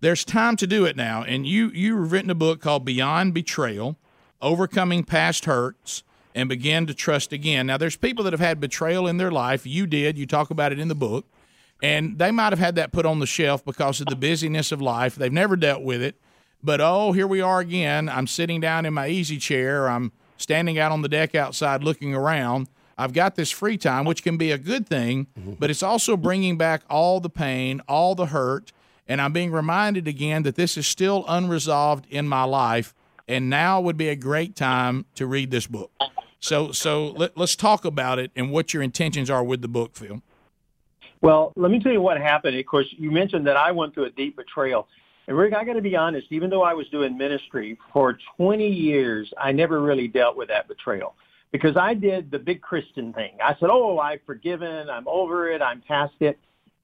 [0.00, 3.96] there's time to do it now and you you've written a book called beyond betrayal
[4.40, 6.02] overcoming past hurts
[6.34, 7.66] and begin to trust again.
[7.66, 9.66] Now there's people that have had betrayal in their life.
[9.66, 10.18] You did.
[10.18, 11.26] You talk about it in the book.
[11.82, 14.82] And they might have had that put on the shelf because of the busyness of
[14.82, 15.14] life.
[15.14, 16.20] They've never dealt with it.
[16.62, 18.08] But oh here we are again.
[18.08, 19.88] I'm sitting down in my easy chair.
[19.88, 22.68] I'm standing out on the deck outside looking around.
[22.98, 25.54] I've got this free time which can be a good thing mm-hmm.
[25.58, 28.72] but it's also bringing back all the pain all the hurt.
[29.08, 32.94] And i'm being reminded again that this is still unresolved in my life
[33.30, 35.90] and now would be a great time to read this book
[36.40, 39.94] so so let, let's talk about it and what your intentions are with the book
[39.94, 40.22] phil
[41.22, 42.56] Well, let me tell you what happened.
[42.56, 44.88] Of course, you mentioned that I went through a deep betrayal.
[45.26, 48.66] And Rick, I got to be honest, even though I was doing ministry for 20
[48.66, 51.14] years, I never really dealt with that betrayal
[51.52, 53.32] because I did the big Christian thing.
[53.42, 56.38] I said, oh, I've forgiven, I'm over it, I'm past it.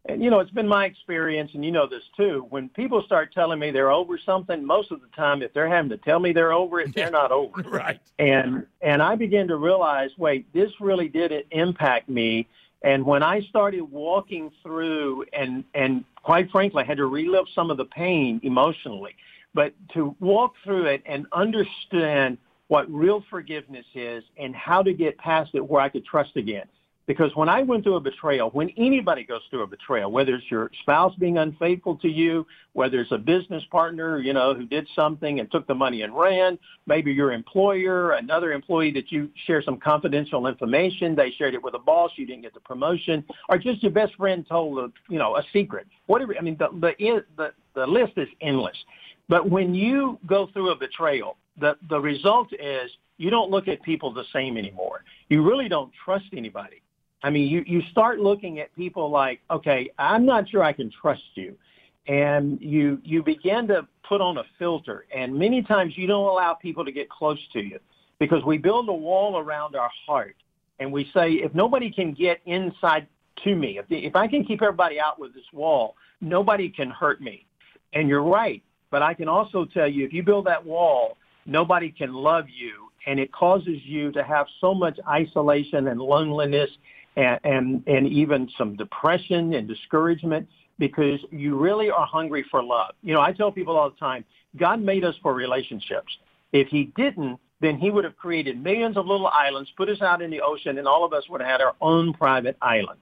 [0.09, 2.47] And, you know, it's been my experience, and you know this too.
[2.51, 5.91] When people start telling me they're over something, most of the time, if they're having
[5.91, 9.49] to tell me they're over it, they're not over it right and and I began
[9.49, 12.49] to realize, wait, this really did impact me.
[12.83, 17.71] And when I started walking through, and and quite frankly, I had to relive some
[17.71, 19.17] of the pain emotionally,
[19.55, 22.39] but to walk through it and understand
[22.69, 26.67] what real forgiveness is and how to get past it where I could trust again.
[27.07, 30.51] Because when I went through a betrayal, when anybody goes through a betrayal, whether it's
[30.51, 34.89] your spouse being unfaithful to you, whether it's a business partner, you know, who did
[34.97, 39.63] something and took the money and ran, maybe your employer, another employee that you share
[39.63, 43.57] some confidential information, they shared it with a boss, you didn't get the promotion, or
[43.57, 45.87] just your best friend told a, you know, a secret.
[46.07, 46.37] Whatever.
[46.37, 48.77] I mean, the the the, the list is endless.
[49.29, 53.81] But when you go through a betrayal, the the result is you don't look at
[53.83, 55.05] people the same anymore.
[55.29, 56.83] You really don't trust anybody.
[57.27, 60.93] I mean, you, you start looking at people like, okay, I'm not sure I can
[60.93, 61.57] trust you.
[62.07, 65.07] And you, you begin to put on a filter.
[65.13, 67.81] And many times you don't allow people to get close to you
[68.21, 70.37] because we build a wall around our heart.
[70.79, 73.09] And we say, if nobody can get inside
[73.43, 77.21] to me, if, if I can keep everybody out with this wall, nobody can hurt
[77.21, 77.45] me.
[77.93, 78.63] And you're right.
[78.93, 82.89] But I can also tell you, if you build that wall, nobody can love you.
[83.05, 86.71] And it causes you to have so much isolation and loneliness
[87.17, 90.49] and, and, and even some depression and discouragement
[90.79, 92.95] because you really are hungry for love.
[93.03, 94.25] You know, I tell people all the time,
[94.57, 96.17] God made us for relationships.
[96.53, 100.21] If he didn't, then he would have created millions of little islands, put us out
[100.21, 103.01] in the ocean, and all of us would have had our own private island.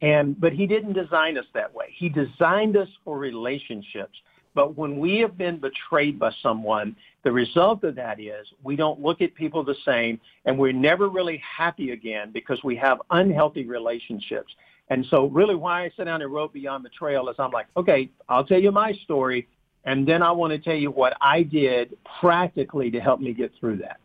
[0.00, 1.86] And, but he didn't design us that way.
[1.96, 4.16] He designed us for relationships.
[4.56, 9.02] But when we have been betrayed by someone, the result of that is we don't
[9.02, 13.66] look at people the same and we're never really happy again because we have unhealthy
[13.66, 14.54] relationships.
[14.88, 18.08] And so really why I sat down and wrote Beyond Betrayal is I'm like, okay,
[18.30, 19.46] I'll tell you my story.
[19.84, 23.52] And then I want to tell you what I did practically to help me get
[23.60, 24.00] through that.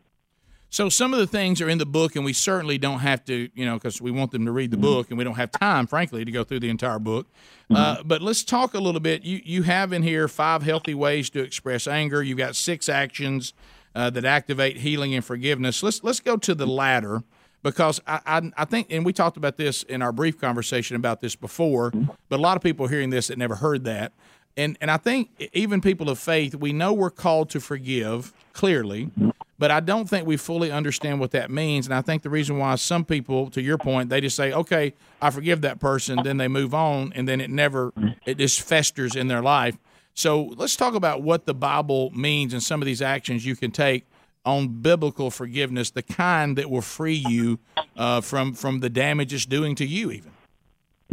[0.71, 3.49] So some of the things are in the book, and we certainly don't have to,
[3.53, 5.85] you know, because we want them to read the book, and we don't have time,
[5.85, 7.27] frankly, to go through the entire book.
[7.69, 9.23] Uh, but let's talk a little bit.
[9.23, 12.23] You you have in here five healthy ways to express anger.
[12.23, 13.53] You've got six actions
[13.95, 15.83] uh, that activate healing and forgiveness.
[15.83, 17.23] Let's let's go to the latter
[17.63, 21.19] because I, I I think, and we talked about this in our brief conversation about
[21.19, 21.91] this before,
[22.29, 24.13] but a lot of people hearing this that never heard that.
[24.57, 29.09] And and I think even people of faith, we know we're called to forgive clearly,
[29.57, 31.85] but I don't think we fully understand what that means.
[31.85, 34.93] And I think the reason why some people, to your point, they just say, "Okay,
[35.21, 37.93] I forgive that person," then they move on, and then it never
[38.25, 39.77] it just festers in their life.
[40.13, 43.71] So let's talk about what the Bible means and some of these actions you can
[43.71, 44.05] take
[44.43, 47.59] on biblical forgiveness, the kind that will free you
[47.95, 50.31] uh, from from the damage it's doing to you, even.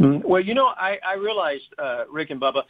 [0.01, 2.63] Mm, Well, you know, I, I realized, uh, Rick and Bubba,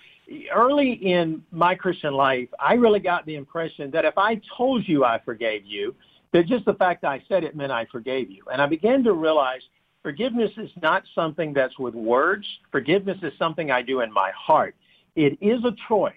[0.53, 5.03] early in my Christian life, I really got the impression that if I told you
[5.03, 5.95] I forgave you,
[6.31, 8.43] that just the fact that I said it meant I forgave you.
[8.51, 9.61] And I began to realize
[10.03, 12.45] forgiveness is not something that's with words.
[12.71, 14.75] Forgiveness is something I do in my heart.
[15.15, 16.13] It is a choice,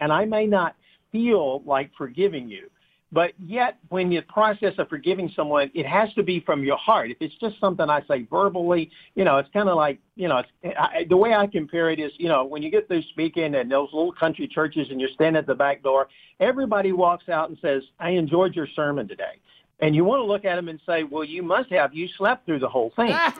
[0.00, 0.76] and I may not
[1.10, 2.70] feel like forgiving you.
[3.16, 7.10] But yet, when you process of forgiving someone, it has to be from your heart.
[7.10, 10.42] If it's just something I say verbally, you know, it's kind of like, you know,
[10.62, 13.54] it's, I, the way I compare it is, you know, when you get through speaking
[13.54, 16.08] in those little country churches and you're standing at the back door,
[16.40, 19.40] everybody walks out and says, I enjoyed your sermon today.
[19.80, 21.94] And you want to look at them and say, well, you must have.
[21.94, 23.14] You slept through the whole thing.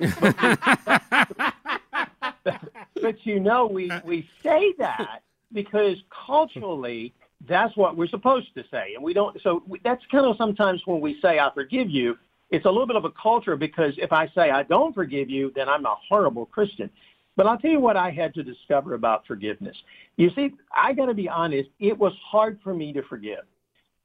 [3.03, 5.21] but you know, we, we say that
[5.53, 7.13] because culturally,
[7.49, 8.95] that's what we're supposed to say.
[8.95, 12.17] And we don't, so that's kind of sometimes when we say, I forgive you,
[12.51, 15.53] it's a little bit of a culture because if I say I don't forgive you,
[15.55, 16.91] then I'm a horrible Christian.
[17.37, 19.77] But I'll tell you what I had to discover about forgiveness.
[20.17, 23.45] You see, I got to be honest, it was hard for me to forgive.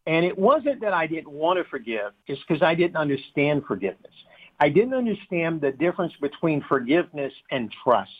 [0.07, 4.11] And it wasn't that I didn't want to forgive, it's because I didn't understand forgiveness.
[4.59, 8.11] I didn't understand the difference between forgiveness and trust.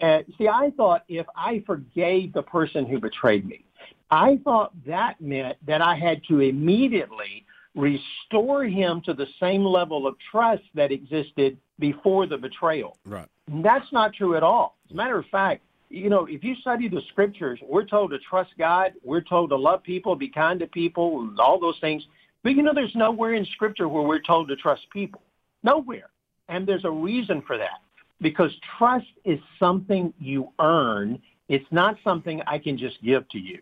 [0.00, 3.64] And see, I thought if I forgave the person who betrayed me,
[4.12, 10.06] I thought that meant that I had to immediately restore him to the same level
[10.06, 12.98] of trust that existed before the betrayal.
[13.06, 13.26] Right.
[13.50, 14.76] And that's not true at all.
[14.84, 18.18] As a matter of fact, you know, if you study the scriptures, we're told to
[18.18, 22.02] trust God, we're told to love people, be kind to people, all those things.
[22.42, 25.22] But you know, there's nowhere in scripture where we're told to trust people.
[25.62, 26.10] Nowhere.
[26.50, 27.80] And there's a reason for that.
[28.20, 31.20] Because trust is something you earn.
[31.48, 33.58] It's not something I can just give to you.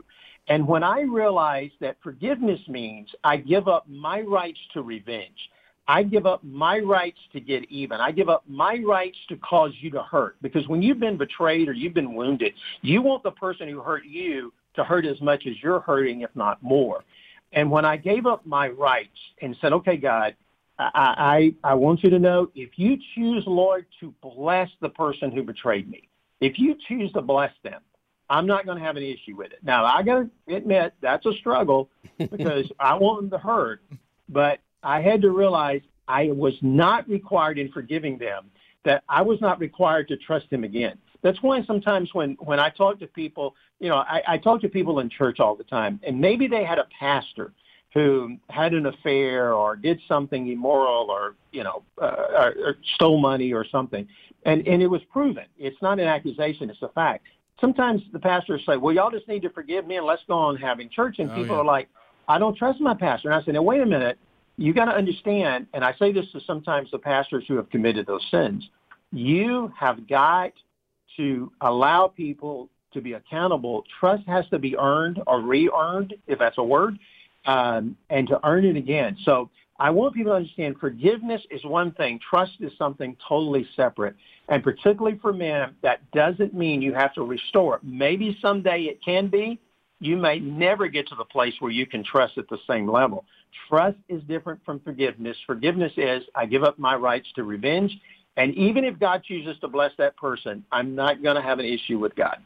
[0.50, 5.38] And when I realized that forgiveness means I give up my rights to revenge,
[5.86, 8.00] I give up my rights to get even.
[8.00, 10.36] I give up my rights to cause you to hurt.
[10.42, 14.04] Because when you've been betrayed or you've been wounded, you want the person who hurt
[14.04, 17.04] you to hurt as much as you're hurting, if not more.
[17.52, 20.34] And when I gave up my rights and said, okay, God,
[20.78, 25.30] I, I, I want you to know if you choose, Lord, to bless the person
[25.30, 26.08] who betrayed me,
[26.40, 27.82] if you choose to bless them,
[28.30, 29.58] I'm not going to have an issue with it.
[29.62, 33.82] Now, I got to admit that's a struggle because I want them to hurt,
[34.28, 38.50] but I had to realize I was not required in forgiving them
[38.84, 40.96] that I was not required to trust him again.
[41.22, 44.68] That's why sometimes when, when I talk to people, you know, I, I talk to
[44.68, 47.52] people in church all the time, and maybe they had a pastor
[47.92, 53.20] who had an affair or did something immoral or, you know, uh, or, or stole
[53.20, 54.06] money or something.
[54.44, 55.44] And, and it was proven.
[55.58, 57.26] It's not an accusation, it's a fact.
[57.60, 60.56] Sometimes the pastors say, well, y'all just need to forgive me and let's go on
[60.56, 61.18] having church.
[61.18, 61.62] And Oh, people yeah.
[61.62, 61.88] are like,
[62.28, 63.30] I don't trust my pastor.
[63.30, 64.18] And I say, now, wait a minute
[64.60, 68.06] you got to understand, and I say this to sometimes the pastors who have committed
[68.06, 68.68] those sins,
[69.10, 70.52] you have got
[71.16, 73.84] to allow people to be accountable.
[73.98, 76.98] Trust has to be earned or re-earned, if that's a word,
[77.46, 79.16] um, and to earn it again.
[79.24, 79.48] So
[79.80, 82.20] I want people to understand forgiveness is one thing.
[82.28, 84.14] Trust is something totally separate.
[84.48, 87.82] And particularly for men, that doesn't mean you have to restore it.
[87.82, 89.58] Maybe someday it can be.
[89.98, 93.24] You may never get to the place where you can trust at the same level.
[93.70, 95.36] Trust is different from forgiveness.
[95.46, 97.90] Forgiveness is I give up my rights to revenge.
[98.36, 101.66] And even if God chooses to bless that person, I'm not going to have an
[101.66, 102.36] issue with God.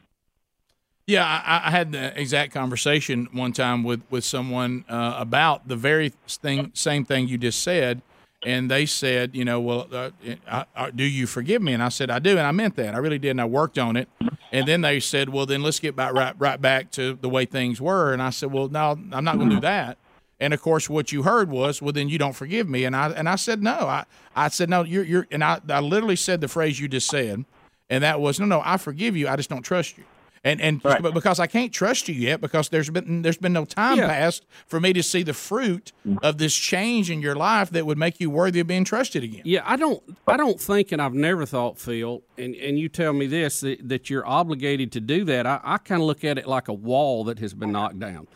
[1.07, 5.75] Yeah, I, I had the exact conversation one time with with someone uh, about the
[5.75, 8.01] very thing, same thing you just said,
[8.43, 11.73] and they said, you know, well, uh, do you forgive me?
[11.73, 12.95] And I said, I do, and I meant that.
[12.95, 14.09] I really did, and I worked on it.
[14.51, 17.45] And then they said, well, then let's get back right right back to the way
[17.45, 18.11] things were.
[18.11, 19.99] And I said, well, no, I'm not going to do that.
[20.39, 22.83] And of course, what you heard was, well, then you don't forgive me.
[22.83, 25.81] And I and I said, no, I I said, no, you're you're, and I I
[25.81, 27.45] literally said the phrase you just said,
[27.91, 29.27] and that was, no, no, I forgive you.
[29.27, 30.03] I just don't trust you.
[30.45, 31.01] And and Right.
[31.01, 34.07] but because I can't trust you yet because there's been there's been no time Yeah.
[34.07, 37.97] passed for me to see the fruit of this change in your life that would
[37.97, 39.41] make you worthy of being trusted again.
[39.43, 40.01] Yeah, I don't.
[40.27, 43.89] I don't think, and I've never thought, Phil, and, and you tell me this that,
[43.89, 45.47] that you're obligated to do that.
[45.47, 48.27] I, I kind of look at it like a wall that has been knocked down.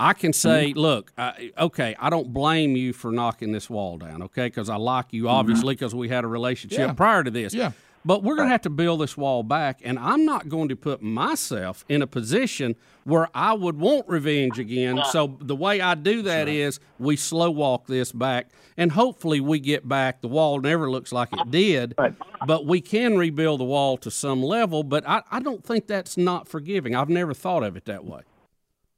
[0.00, 0.78] I can say, mm-hmm.
[0.78, 4.76] look, I, okay, I don't blame you for knocking this wall down, okay, because I
[4.76, 5.34] like you, mm-hmm.
[5.34, 6.92] obviously, because we had a relationship Yeah.
[6.92, 7.52] prior to this.
[7.52, 7.72] Yeah.
[8.04, 10.76] But we're going to have to build this wall back, and I'm not going to
[10.76, 15.00] put myself in a position where I would want revenge again.
[15.10, 19.58] So the way I do that is we slow walk this back, and hopefully we
[19.60, 20.20] get back.
[20.20, 22.14] The wall never looks like it did, Right.
[22.46, 24.82] but we can rebuild the wall to some level.
[24.84, 26.94] But I, I don't think that's not forgiving.
[26.94, 28.20] I've never thought of it that way.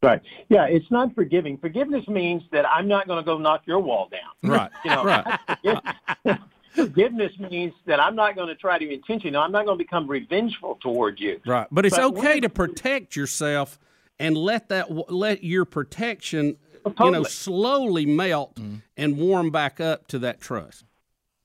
[0.03, 0.23] Right.
[0.49, 1.59] Yeah, it's not forgiving.
[1.59, 4.51] Forgiveness means that I'm not going to go knock your wall down.
[4.51, 4.71] Right.
[4.85, 5.41] You know, right.
[6.75, 9.37] Forgiveness means that I'm not going to try to intentionally.
[9.37, 11.41] I'm not going to become revengeful toward you.
[11.45, 13.79] Right, but it's But okay to protect yourself
[14.19, 16.59] and let that let your protection,
[17.01, 18.77] you know, slowly melt mm-hmm.
[18.97, 20.85] and warm back up to that trust.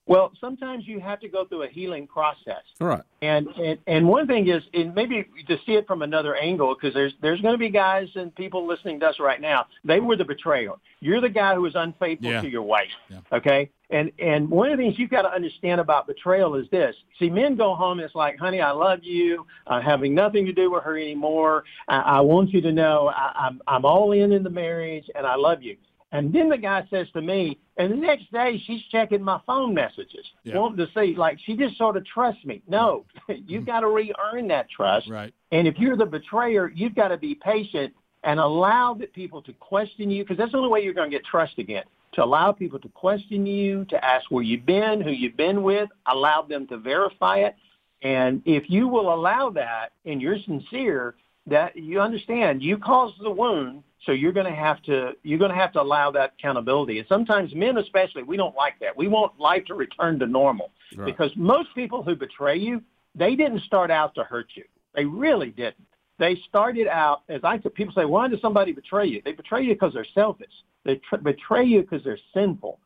[0.08, 2.62] Well, sometimes you have to go through a healing process.
[2.80, 3.02] Right.
[3.24, 6.94] And, and and one thing is, and maybe to see it from another angle, because
[6.94, 9.66] there's there's going to be guys and people listening to us right now.
[9.84, 10.74] They were the betrayer.
[11.00, 12.42] You're the guy who was unfaithful Yeah.
[12.42, 12.92] to your wife.
[13.10, 13.18] Yeah.
[13.32, 13.72] Okay.
[13.90, 16.96] And and one of the things you've got to understand about betrayal is this.
[17.18, 19.46] See, men go home and it's like, honey, I love you.
[19.66, 21.64] I'm having nothing to do with her anymore.
[21.88, 25.26] I, I want you to know I, I'm I'm all in in the marriage and
[25.26, 25.78] I love you.
[26.16, 29.74] And then the guy says to me, and the next day she's checking my phone
[29.74, 30.58] messages, Yeah.
[30.60, 32.62] wanting to see, like, she just sort of trusts me.
[32.70, 35.10] No, you've got to re-earn that trust.
[35.10, 35.34] Right.
[35.52, 37.94] And if you're the betrayer, you've got to be patient
[38.24, 41.16] and allow the people to question you because that's the only way you're going to
[41.16, 41.84] get trust again.
[42.14, 45.90] To allow people to question you, to ask where you've been, who you've been with,
[46.08, 47.56] allow them to verify it.
[48.04, 51.16] And if you will allow that and you're sincere,
[51.48, 55.52] that you understand you caused the wound, so you're going to have to you're going
[55.52, 57.00] to have to allow that accountability.
[57.00, 58.96] And sometimes men, especially, we don't like that.
[58.96, 61.06] We want life to return to normal right.
[61.06, 62.82] because most people who betray you,
[63.14, 64.64] they didn't start out to hurt you.
[64.94, 65.88] They really didn't.
[66.18, 69.22] They started out as I people say, why does somebody betray you?
[69.24, 70.54] They betray you because they're selfish.
[70.84, 72.80] They tr- betray you because they're sinful.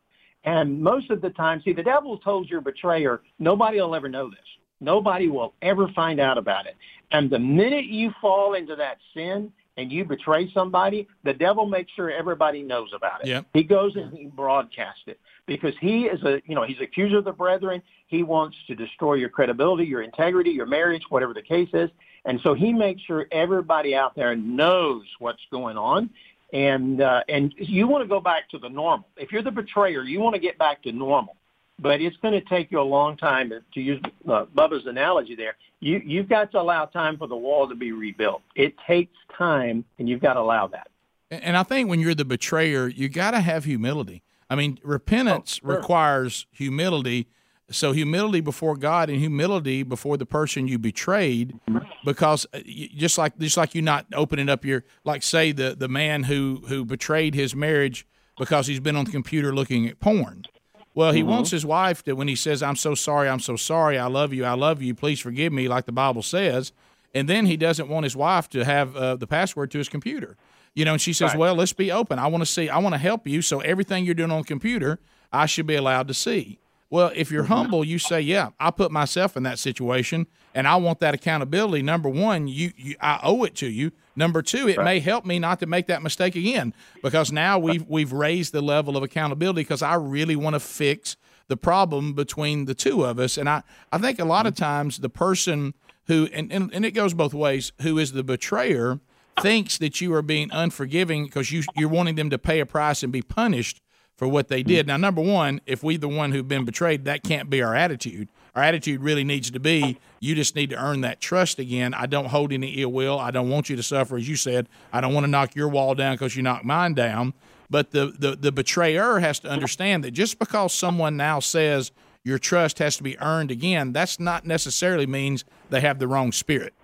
[0.44, 4.30] And most of the time, see, the devil told your betrayer, nobody will ever know
[4.30, 4.38] this.
[4.80, 6.76] Nobody will ever find out about it.
[7.12, 11.92] And the minute you fall into that sin and you betray somebody, the devil makes
[11.92, 13.28] sure everybody knows about it.
[13.28, 13.46] Yep.
[13.54, 17.24] He goes and he broadcasts it because he is a, you know, he's accuser of
[17.24, 17.82] the brethren.
[18.06, 21.90] He wants to destroy your credibility, your integrity, your marriage, whatever the case is.
[22.24, 26.10] And so he makes sure everybody out there knows what's going on.
[26.52, 29.08] And uh, and you want to go back to the normal.
[29.16, 31.36] If you're the betrayer, you want to get back to normal.
[31.80, 35.56] But it's going to take you a long time to use uh, Bubba's analogy there.
[35.80, 38.42] You you've got to allow time for the wall to be rebuilt.
[38.54, 40.88] It takes time, and you've got to allow that.
[41.30, 44.22] And I think when you're the betrayer, you got to have humility.
[44.50, 45.76] I mean, repentance oh, sure.
[45.76, 47.28] requires humility
[47.70, 51.58] so humility before God and humility before the person you betrayed,
[52.04, 55.88] because uh, just like just like you not opening up your like say the the
[55.88, 58.06] man who who betrayed his marriage
[58.38, 60.46] because he's been on the computer looking at porn.
[60.94, 61.30] Well, he mm-hmm.
[61.30, 64.32] wants his wife to when he says, "I'm so sorry, I'm so sorry, I love
[64.32, 66.72] you, I love you, please forgive me," like the Bible says,
[67.14, 70.36] and then he doesn't want his wife to have uh, the password to his computer.
[70.74, 71.38] You know, and she says, right.
[71.38, 72.18] "Well, let's be open.
[72.18, 72.68] I want to see.
[72.68, 73.42] I want to help you.
[73.42, 74.98] So everything you're doing on the computer,
[75.32, 76.58] I should be allowed to see."
[76.90, 80.76] Well, if you're humble, you say, "Yeah, I put myself in that situation, and I
[80.76, 83.92] want that accountability." Number one, you, you I owe it to you.
[84.16, 84.84] Number two, it right.
[84.84, 88.60] may help me not to make that mistake again because now we've we've raised the
[88.60, 91.16] level of accountability because I really want to fix
[91.48, 93.36] the problem between the two of us.
[93.36, 94.64] And I, I think a lot of mm-hmm.
[94.64, 95.74] times the person
[96.06, 99.00] who and, and, and it goes both ways, who is the betrayer,
[99.40, 103.02] thinks that you are being unforgiving because you you're wanting them to pay a price
[103.02, 103.80] and be punished
[104.16, 104.68] for what they mm-hmm.
[104.68, 104.86] did.
[104.86, 108.28] Now, number one, if we the one who've been betrayed, that can't be our attitude.
[108.60, 111.94] Our attitude really needs to be you just need to earn that trust again.
[111.94, 113.18] I don't hold any ill will.
[113.18, 114.68] I don't want you to suffer, as you said.
[114.92, 117.32] I don't want to knock your wall down because you knocked mine down.
[117.70, 121.90] But the, the, the betrayer has to understand that just because someone now says
[122.22, 126.30] your trust has to be earned again, that's not necessarily means they have the wrong
[126.30, 126.74] spirit.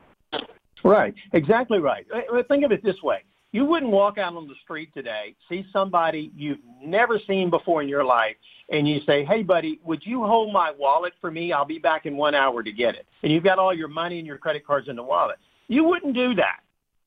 [0.82, 2.06] Right, exactly right.
[2.48, 3.22] Think of it this way
[3.52, 7.88] you wouldn't walk out on the street today, see somebody you've never seen before in
[7.88, 8.36] your life,
[8.68, 11.52] and you say, hey, buddy, would you hold my wallet for me?
[11.52, 13.06] I'll be back in one hour to get it.
[13.22, 15.36] And you've got all your money and your credit cards in the wallet.
[15.68, 16.60] You wouldn't do that.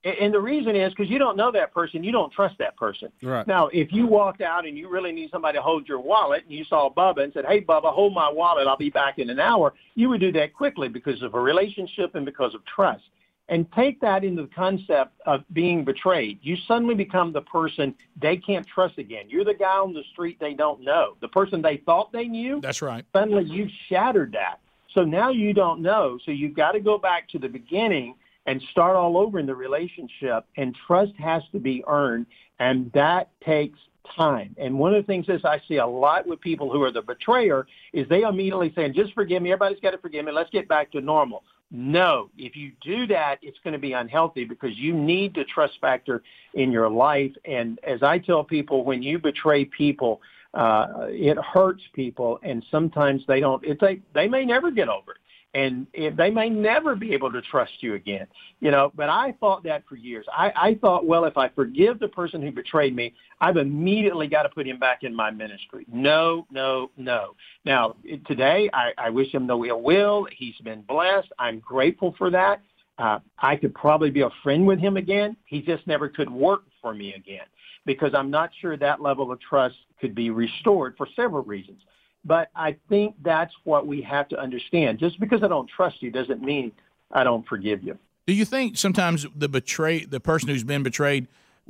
[0.06, 3.12] And the reason is because you don't know that person, you don't trust that person.
[3.22, 3.46] Right.
[3.46, 6.54] Now, if you walked out and you really need somebody to hold your wallet, and
[6.54, 9.42] you saw Bubba and said, "Hey, Bubba, hold my wallet, I'll be back in an
[9.42, 13.04] hour," you would do that quickly because of a relationship and because of trust
[13.50, 16.40] and take that into the concept of being betrayed.
[16.42, 19.26] You suddenly become the person they can't trust again.
[19.28, 21.16] You're the guy on the street they don't know.
[21.20, 22.62] The person they thought they knew.
[22.62, 23.04] That's right.
[23.12, 24.60] Suddenly you've shattered that.
[24.94, 26.20] So now you don't know.
[26.24, 29.56] So you've got to go back to the beginning and start all over in the
[29.56, 30.46] relationship.
[30.56, 32.28] And trust has to be earned.
[32.60, 33.80] And that takes
[34.16, 34.56] time.
[34.58, 37.02] And one of the things is I see a lot with people who are the
[37.02, 39.52] betrayer is they immediately saying, just forgive me.
[39.52, 40.32] Everybody's got to forgive me.
[40.32, 41.44] Let's get back to normal.
[41.72, 45.80] No, if you do that, it's going to be unhealthy because you need the trust
[45.80, 46.24] factor
[46.56, 47.32] in your life.
[47.46, 50.22] And as I tell people, when you betray people,
[50.56, 53.64] uh, it hurts people, and sometimes they don't.
[53.64, 55.18] It's a, they may never get over it
[55.54, 58.28] and they may never be able to trust you again.
[58.60, 60.26] You know, but I thought that for years.
[60.32, 64.44] I, I thought, well, if I forgive the person who betrayed me, I've immediately got
[64.44, 65.86] to put him back in my ministry.
[65.92, 67.36] No, no, no.
[67.66, 67.96] Now,
[68.28, 70.28] today, I, I wish him no ill will.
[70.38, 71.30] He's been blessed.
[71.40, 72.62] I'm grateful for that.
[73.00, 75.36] Uh, I could probably be a friend with him again.
[75.46, 77.46] He just never could work for me again
[77.86, 81.82] because I'm not sure that level of trust could be restored for several reasons.
[82.26, 85.00] But I think that's what we have to understand.
[85.00, 86.72] Just because I don't trust you doesn't mean
[87.12, 87.98] I don't forgive you.
[88.28, 91.28] Do you think sometimes the betray the person who's been betrayed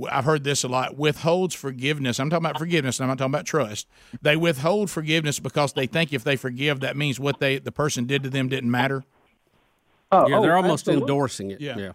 [0.09, 2.19] I've heard this a lot, withholds forgiveness.
[2.19, 3.87] I'm talking about forgiveness, I'm not talking about trust.
[4.21, 8.05] They withhold forgiveness because they think if they forgive, that means what they the person
[8.05, 9.03] did to them didn't matter.
[10.11, 11.03] Oh, yeah, they're oh, almost absolutely.
[11.03, 11.61] endorsing it.
[11.61, 11.77] Yeah.
[11.77, 11.91] yeah.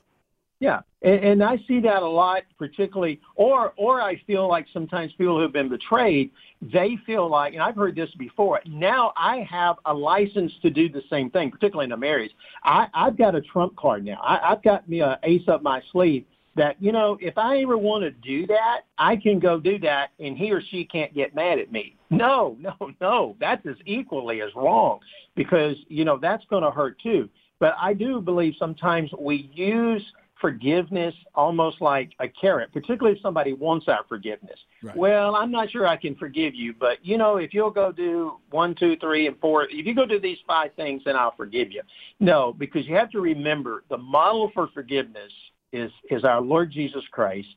[0.60, 5.12] Yeah, and, and I see that a lot, particularly, or or I feel like sometimes
[5.12, 6.30] people who've been betrayed,
[6.62, 8.60] they feel like, and I've heard this before.
[8.66, 12.30] Now I have a license to do the same thing, particularly in a marriage.
[12.62, 14.20] I, I've got a trump card now.
[14.22, 16.24] I, I've got me an ace up my sleeve.
[16.56, 20.10] that, you know, if I ever want to do that, I can go do that
[20.20, 21.96] and he or she can't get mad at me.
[22.10, 23.36] No, no, no.
[23.40, 25.00] That's as equally as wrong
[25.34, 27.28] because, you know, that's going to hurt too.
[27.60, 30.02] But I do believe sometimes we use
[30.44, 34.58] forgiveness almost like a carrot, particularly if somebody wants our forgiveness.
[34.82, 34.94] Right.
[34.94, 38.36] Well, I'm not sure I can forgive you, but you know, if you'll go do
[38.50, 41.72] one, two, three, and four, if you go do these five things, then I'll forgive
[41.72, 41.80] you.
[42.20, 45.32] No, because you have to remember the model for forgiveness
[45.72, 47.48] is is our Lord Jesus Christ.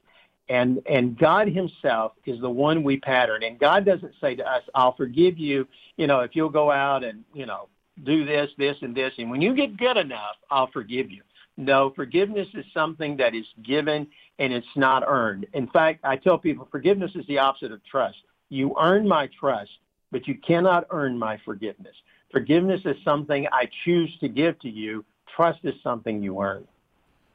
[0.47, 3.43] And and God Himself is the one we pattern.
[3.43, 5.67] And God doesn't say to us, "I'll forgive you,"
[5.97, 7.67] you know, if you'll go out and you know
[8.05, 11.23] do this, this, and this, and when you get good enough, I'll forgive you.
[11.57, 15.47] No, forgiveness is something that is given and it's not earned.
[15.53, 18.17] In fact, I tell people forgiveness is the opposite of trust.
[18.49, 19.71] You earn my trust,
[20.11, 21.95] but you cannot earn my forgiveness.
[22.31, 25.03] Forgiveness is something I choose to give to you.
[25.35, 26.67] Trust is something you earn.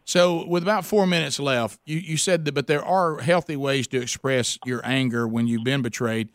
[0.05, 3.87] So, with about four minutes left, you, you said that, but there are healthy ways
[3.89, 6.29] to express your anger when you've been betrayed.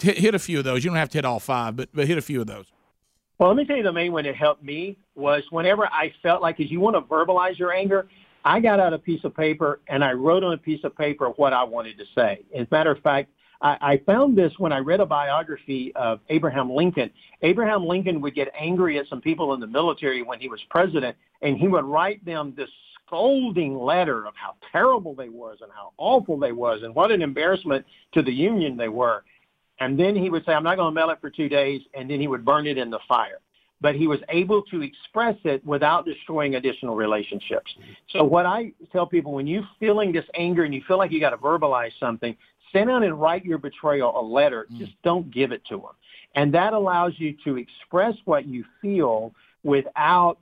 [0.00, 0.82] Hit, hit a few of those.
[0.82, 2.66] You don't have to hit all five, but, but hit a few of those.
[3.40, 6.42] Well, let me tell you the main one that helped me was whenever I felt
[6.42, 8.06] like, as you want to verbalize your anger,
[8.44, 11.30] I got out a piece of paper and I wrote on a piece of paper
[11.30, 12.44] what I wanted to say.
[12.54, 13.30] As a matter of fact,
[13.62, 17.10] I, I found this when I read a biography of Abraham Lincoln.
[17.40, 21.16] Abraham Lincoln would get angry at some people in the military when he was president,
[21.40, 22.68] and he would write them this
[23.06, 27.22] scolding letter of how terrible they was and how awful they was and what an
[27.22, 29.24] embarrassment to the Union they were.
[29.80, 32.08] And then he would say, I'm not going to mail it for two days, and
[32.08, 33.40] then he would burn it in the fire.
[33.80, 37.74] But he was able to express it without destroying additional relationships.
[38.10, 41.18] So what I tell people, when you're feeling this anger and you feel like you
[41.18, 42.36] got to verbalize something,
[42.74, 44.66] sit down and write your betrayal a letter.
[44.70, 44.78] Mm.
[44.78, 45.94] Just don't give it to them.
[46.34, 50.38] And that allows you to express what you feel without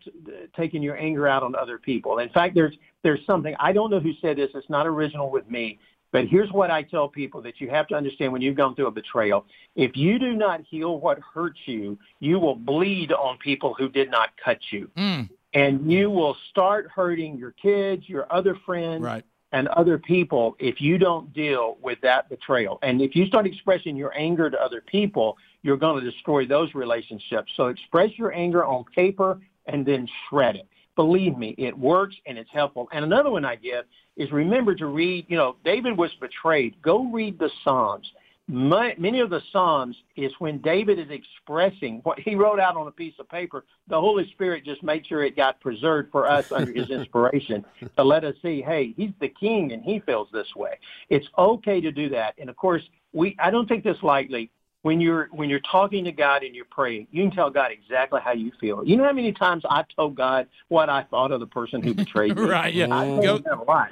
[0.57, 2.18] taking your anger out on other people.
[2.18, 4.51] In fact, there's there's something I don't know who said this.
[4.55, 5.78] It's not original with me,
[6.11, 8.87] but here's what I tell people that you have to understand when you've gone through
[8.87, 9.45] a betrayal.
[9.77, 14.11] If you do not heal what hurts you, you will bleed on people who did
[14.11, 14.91] not cut you.
[14.97, 15.29] Mm.
[15.55, 19.25] And you will start hurting your kids, your other friends, right.
[19.53, 22.79] and other people if you don't deal with that betrayal.
[22.83, 26.75] And if you start expressing your anger to other people, you're going to destroy those
[26.75, 27.53] relationships.
[27.57, 30.69] So express your anger on paper and then shred it.
[30.99, 32.89] Believe me, it works and it's helpful.
[32.91, 33.85] And another one I give
[34.17, 36.75] is remember to read, you know, David was betrayed.
[36.83, 38.11] Go read the Psalms.
[38.49, 42.89] My, many of the Psalms is when David is expressing what he wrote out on
[42.89, 43.65] a piece of paper.
[43.87, 47.65] The Holy Spirit just made sure it got preserved for us under his inspiration
[47.97, 50.81] to let us see, hey, he's the king and he feels this way.
[51.11, 52.35] It's okay to do that.
[52.39, 52.83] And of course,
[53.13, 54.51] we I don't take this lightly
[54.83, 58.20] when you're when you're talking to God and you're praying, you can tell God exactly
[58.22, 58.85] how you feel.
[58.85, 61.95] You know how many times I told God what I thought of the person who
[61.95, 62.43] betrayed me?
[62.43, 62.87] right, yeah.
[62.87, 63.41] Go,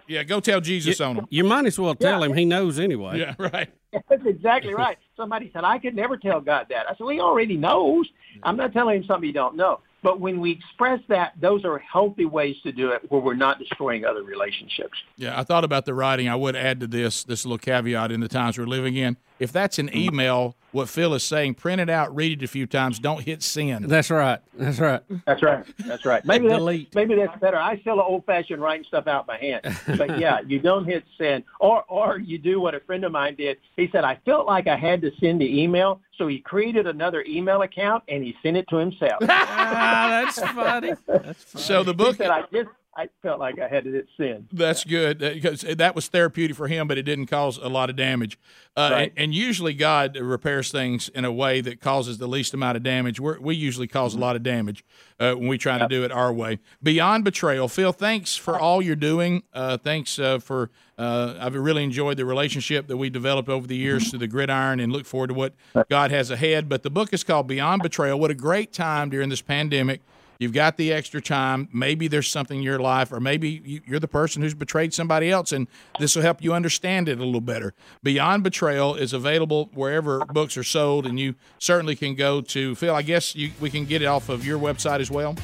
[0.06, 1.26] yeah, go tell Jesus you, on him.
[1.30, 2.26] You might as well tell yeah.
[2.26, 2.34] him.
[2.34, 3.18] He knows anyway.
[3.18, 3.68] Yeah, right.
[4.08, 4.98] That's exactly right.
[5.16, 6.86] Somebody said, I could never tell God that.
[6.86, 8.08] I said, well, he already knows.
[8.42, 9.80] I'm not telling him something you don't know.
[10.02, 13.58] But when we express that, those are healthy ways to do it where we're not
[13.58, 14.98] destroying other relationships.
[15.16, 16.28] Yeah, I thought about the writing.
[16.28, 19.16] I would add to this this little caveat in the times we're living in.
[19.38, 22.66] If that's an email, what Phil is saying, print it out, read it a few
[22.66, 23.86] times, don't hit send.
[23.86, 24.40] That's right.
[24.54, 25.02] That's right.
[25.26, 25.64] That's right.
[25.78, 26.24] That's right.
[26.24, 27.58] Maybe that's, maybe that's better.
[27.58, 29.60] I still old fashioned writing stuff out by hand.
[29.98, 31.44] But yeah, you don't hit send.
[31.60, 33.58] Or or you do what a friend of mine did.
[33.76, 37.24] He said, I felt like I had to send the email, so he created another
[37.28, 39.18] email account and he sent it to himself.
[39.22, 40.92] ah, that's funny.
[41.06, 41.62] That's funny.
[41.62, 42.16] So the book.
[42.18, 44.48] that I just I felt like I had to hit send.
[44.52, 47.96] That's good because that was therapeutic for him, but it didn't cause a lot of
[47.96, 48.38] damage.
[48.74, 49.02] Uh, right.
[49.02, 52.82] and, and, usually God repairs things in a way that causes the least amount of
[52.82, 53.20] damage.
[53.20, 54.82] We're, we usually cause a lot of damage
[55.20, 55.88] uh, when we try yep.
[55.88, 56.58] to do it our way.
[56.82, 59.42] Beyond betrayal, Phil, thanks for all you're doing.
[59.52, 63.76] Uh, thanks uh, for uh, I've really enjoyed the relationship that we developed over the
[63.76, 65.54] years through the gridiron, and look forward to what
[65.88, 66.68] God has ahead.
[66.68, 68.18] But the book is called Beyond Betrayal.
[68.18, 70.00] What a great time during this pandemic
[70.38, 71.68] You've got the extra time.
[71.72, 75.52] Maybe there's something in your life, or maybe you're the person who's betrayed somebody else,
[75.52, 75.66] and
[75.98, 77.74] this will help you understand it a little better.
[78.02, 82.94] Beyond Betrayal is available wherever books are sold, and you certainly can go to Phil.
[82.94, 85.36] I guess you, we can get it off of your website as well.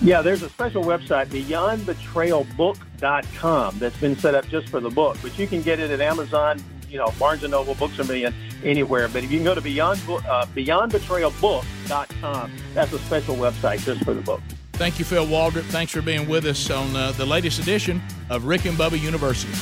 [0.00, 5.36] Yeah, there's a special website, beyondbetrayalbook.com, that's been set up just for the book, but
[5.36, 8.32] you can get it at Amazon, you know, Barnes Noble, Books a Million,
[8.62, 9.08] anywhere.
[9.08, 14.14] But if you can go to Beyond uh, BeyondBetrayalBook.com, that's a special website just for
[14.14, 14.40] the book.
[14.74, 15.64] Thank you, Phil Waldrep.
[15.64, 19.52] Thanks for being with us on uh, the latest edition of Rick and Bubba University.